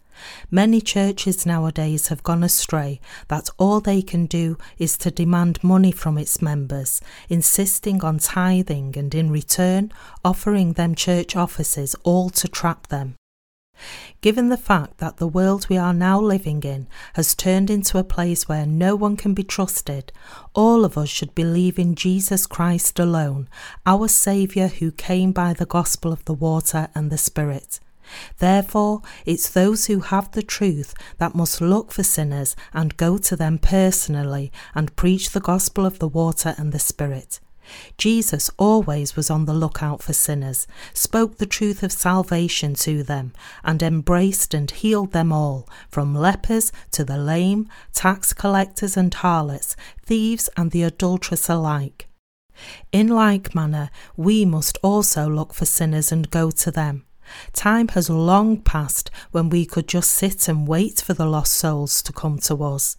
[0.51, 5.93] Many churches nowadays have gone astray that all they can do is to demand money
[5.93, 9.93] from its members, insisting on tithing and in return
[10.25, 13.15] offering them church offices all to trap them.
[14.23, 18.05] Given the fact that the world we are now living in has turned into a
[18.05, 20.13] place where no one can be trusted,
[20.55, 23.49] all of us should believe in Jesus Christ alone,
[23.85, 27.79] our Saviour who came by the gospel of the water and the Spirit.
[28.39, 33.37] Therefore, it's those who have the truth that must look for sinners and go to
[33.37, 37.41] them personally and preach the gospel of the water and the Spirit.
[37.99, 43.33] Jesus always was on the lookout for sinners, spoke the truth of salvation to them,
[43.65, 49.77] and embraced and healed them all, from lepers to the lame, tax collectors and harlots,
[50.05, 52.07] thieves and the adulterous alike.
[52.93, 57.05] In like manner, we must also look for sinners and go to them.
[57.53, 62.03] Time has long passed when we could just sit and wait for the lost souls
[62.03, 62.97] to come to us.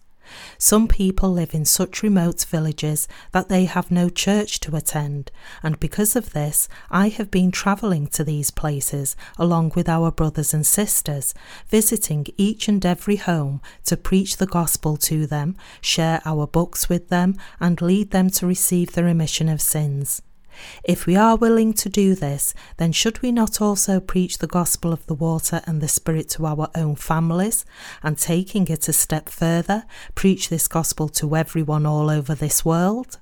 [0.58, 5.30] Some people live in such remote villages that they have no church to attend,
[5.62, 10.52] and because of this, I have been travelling to these places along with our brothers
[10.52, 11.34] and sisters,
[11.68, 17.08] visiting each and every home to preach the gospel to them, share our books with
[17.08, 20.22] them, and lead them to receive the remission of sins.
[20.84, 24.92] If we are willing to do this, then should we not also preach the gospel
[24.92, 27.64] of the water and the Spirit to our own families,
[28.02, 29.84] and taking it a step further,
[30.14, 33.18] preach this gospel to everyone all over this world?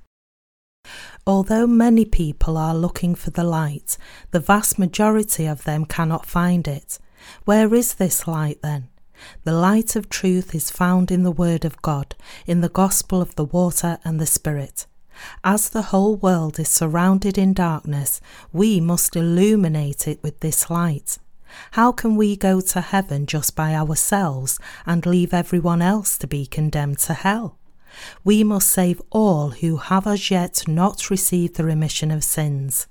[1.25, 3.97] Although many people are looking for the light,
[4.31, 6.99] the vast majority of them cannot find it.
[7.45, 8.89] Where is this light then?
[9.43, 12.15] The light of truth is found in the Word of God,
[12.45, 14.85] in the gospel of the water and the Spirit.
[15.43, 21.17] As the whole world is surrounded in darkness, we must illuminate it with this light.
[21.71, 26.45] How can we go to heaven just by ourselves and leave everyone else to be
[26.45, 27.57] condemned to hell?
[28.23, 32.87] We must save all who have as yet not received the remission of sins.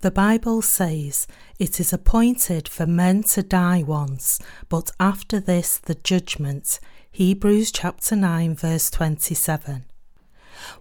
[0.00, 1.26] The Bible says,
[1.58, 6.78] It is appointed for men to die once, but after this the judgment.
[7.10, 9.84] Hebrews chapter 9, verse 27.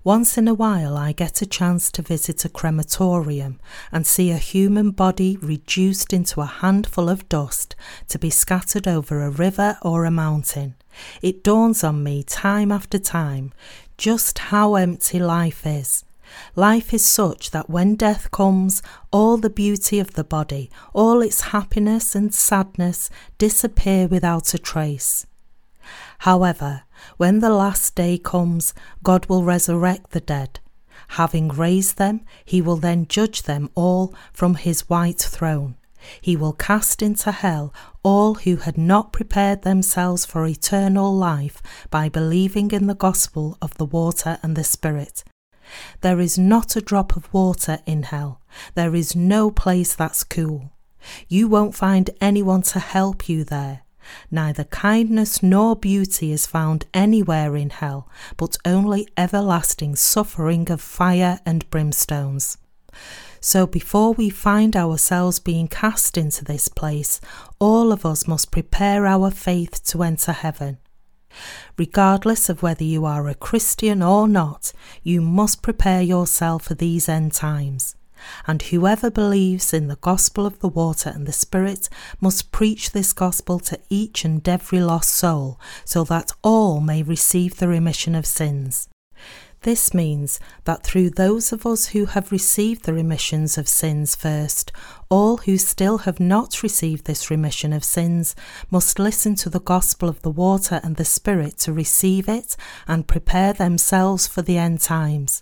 [0.03, 3.59] Once in a while, I get a chance to visit a crematorium
[3.91, 7.75] and see a human body reduced into a handful of dust
[8.09, 10.75] to be scattered over a river or a mountain.
[11.21, 13.53] It dawns on me time after time
[13.97, 16.03] just how empty life is.
[16.55, 21.41] Life is such that when death comes, all the beauty of the body, all its
[21.41, 25.25] happiness and sadness disappear without a trace.
[26.19, 26.83] However,
[27.17, 30.59] when the last day comes, God will resurrect the dead.
[31.09, 35.75] Having raised them, he will then judge them all from his white throne.
[36.21, 42.09] He will cast into hell all who had not prepared themselves for eternal life by
[42.09, 45.23] believing in the gospel of the water and the Spirit.
[46.01, 48.41] There is not a drop of water in hell.
[48.75, 50.71] There is no place that's cool.
[51.27, 53.81] You won't find anyone to help you there.
[54.31, 61.39] Neither kindness nor beauty is found anywhere in hell, but only everlasting suffering of fire
[61.45, 62.57] and brimstones.
[63.39, 67.21] So before we find ourselves being cast into this place,
[67.59, 70.79] all of us must prepare our faith to enter heaven.
[71.77, 74.71] Regardless of whether you are a Christian or not,
[75.03, 77.95] you must prepare yourself for these end times
[78.47, 83.13] and whoever believes in the gospel of the water and the Spirit must preach this
[83.13, 88.25] gospel to each and every lost soul, so that all may receive the remission of
[88.25, 88.87] sins.
[89.65, 94.71] This means that through those of us who have received the remissions of sins first,
[95.09, 98.35] all who still have not received this remission of sins
[98.69, 102.55] must listen to the gospel of the water and the Spirit to receive it
[102.87, 105.41] and prepare themselves for the end times.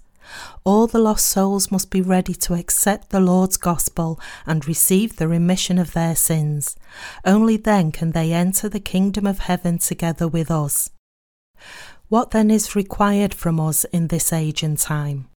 [0.64, 5.28] All the lost souls must be ready to accept the Lord's gospel and receive the
[5.28, 6.76] remission of their sins.
[7.26, 10.90] Only then can they enter the kingdom of heaven together with us.
[12.10, 15.30] What then is required from us in this age and time?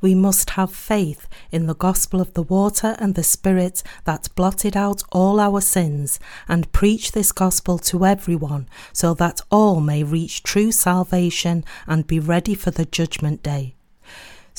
[0.00, 4.76] We must have faith in the gospel of the water and the Spirit that blotted
[4.76, 10.42] out all our sins, and preach this gospel to everyone, so that all may reach
[10.42, 13.75] true salvation and be ready for the judgment day.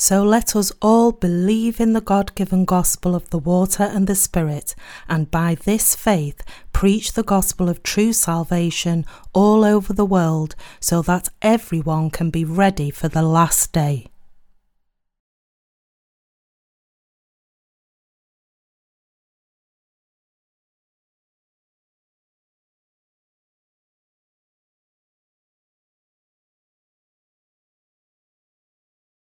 [0.00, 4.14] So let us all believe in the God given gospel of the water and the
[4.14, 4.76] Spirit,
[5.08, 6.40] and by this faith
[6.72, 12.44] preach the gospel of true salvation all over the world so that everyone can be
[12.44, 14.06] ready for the last day.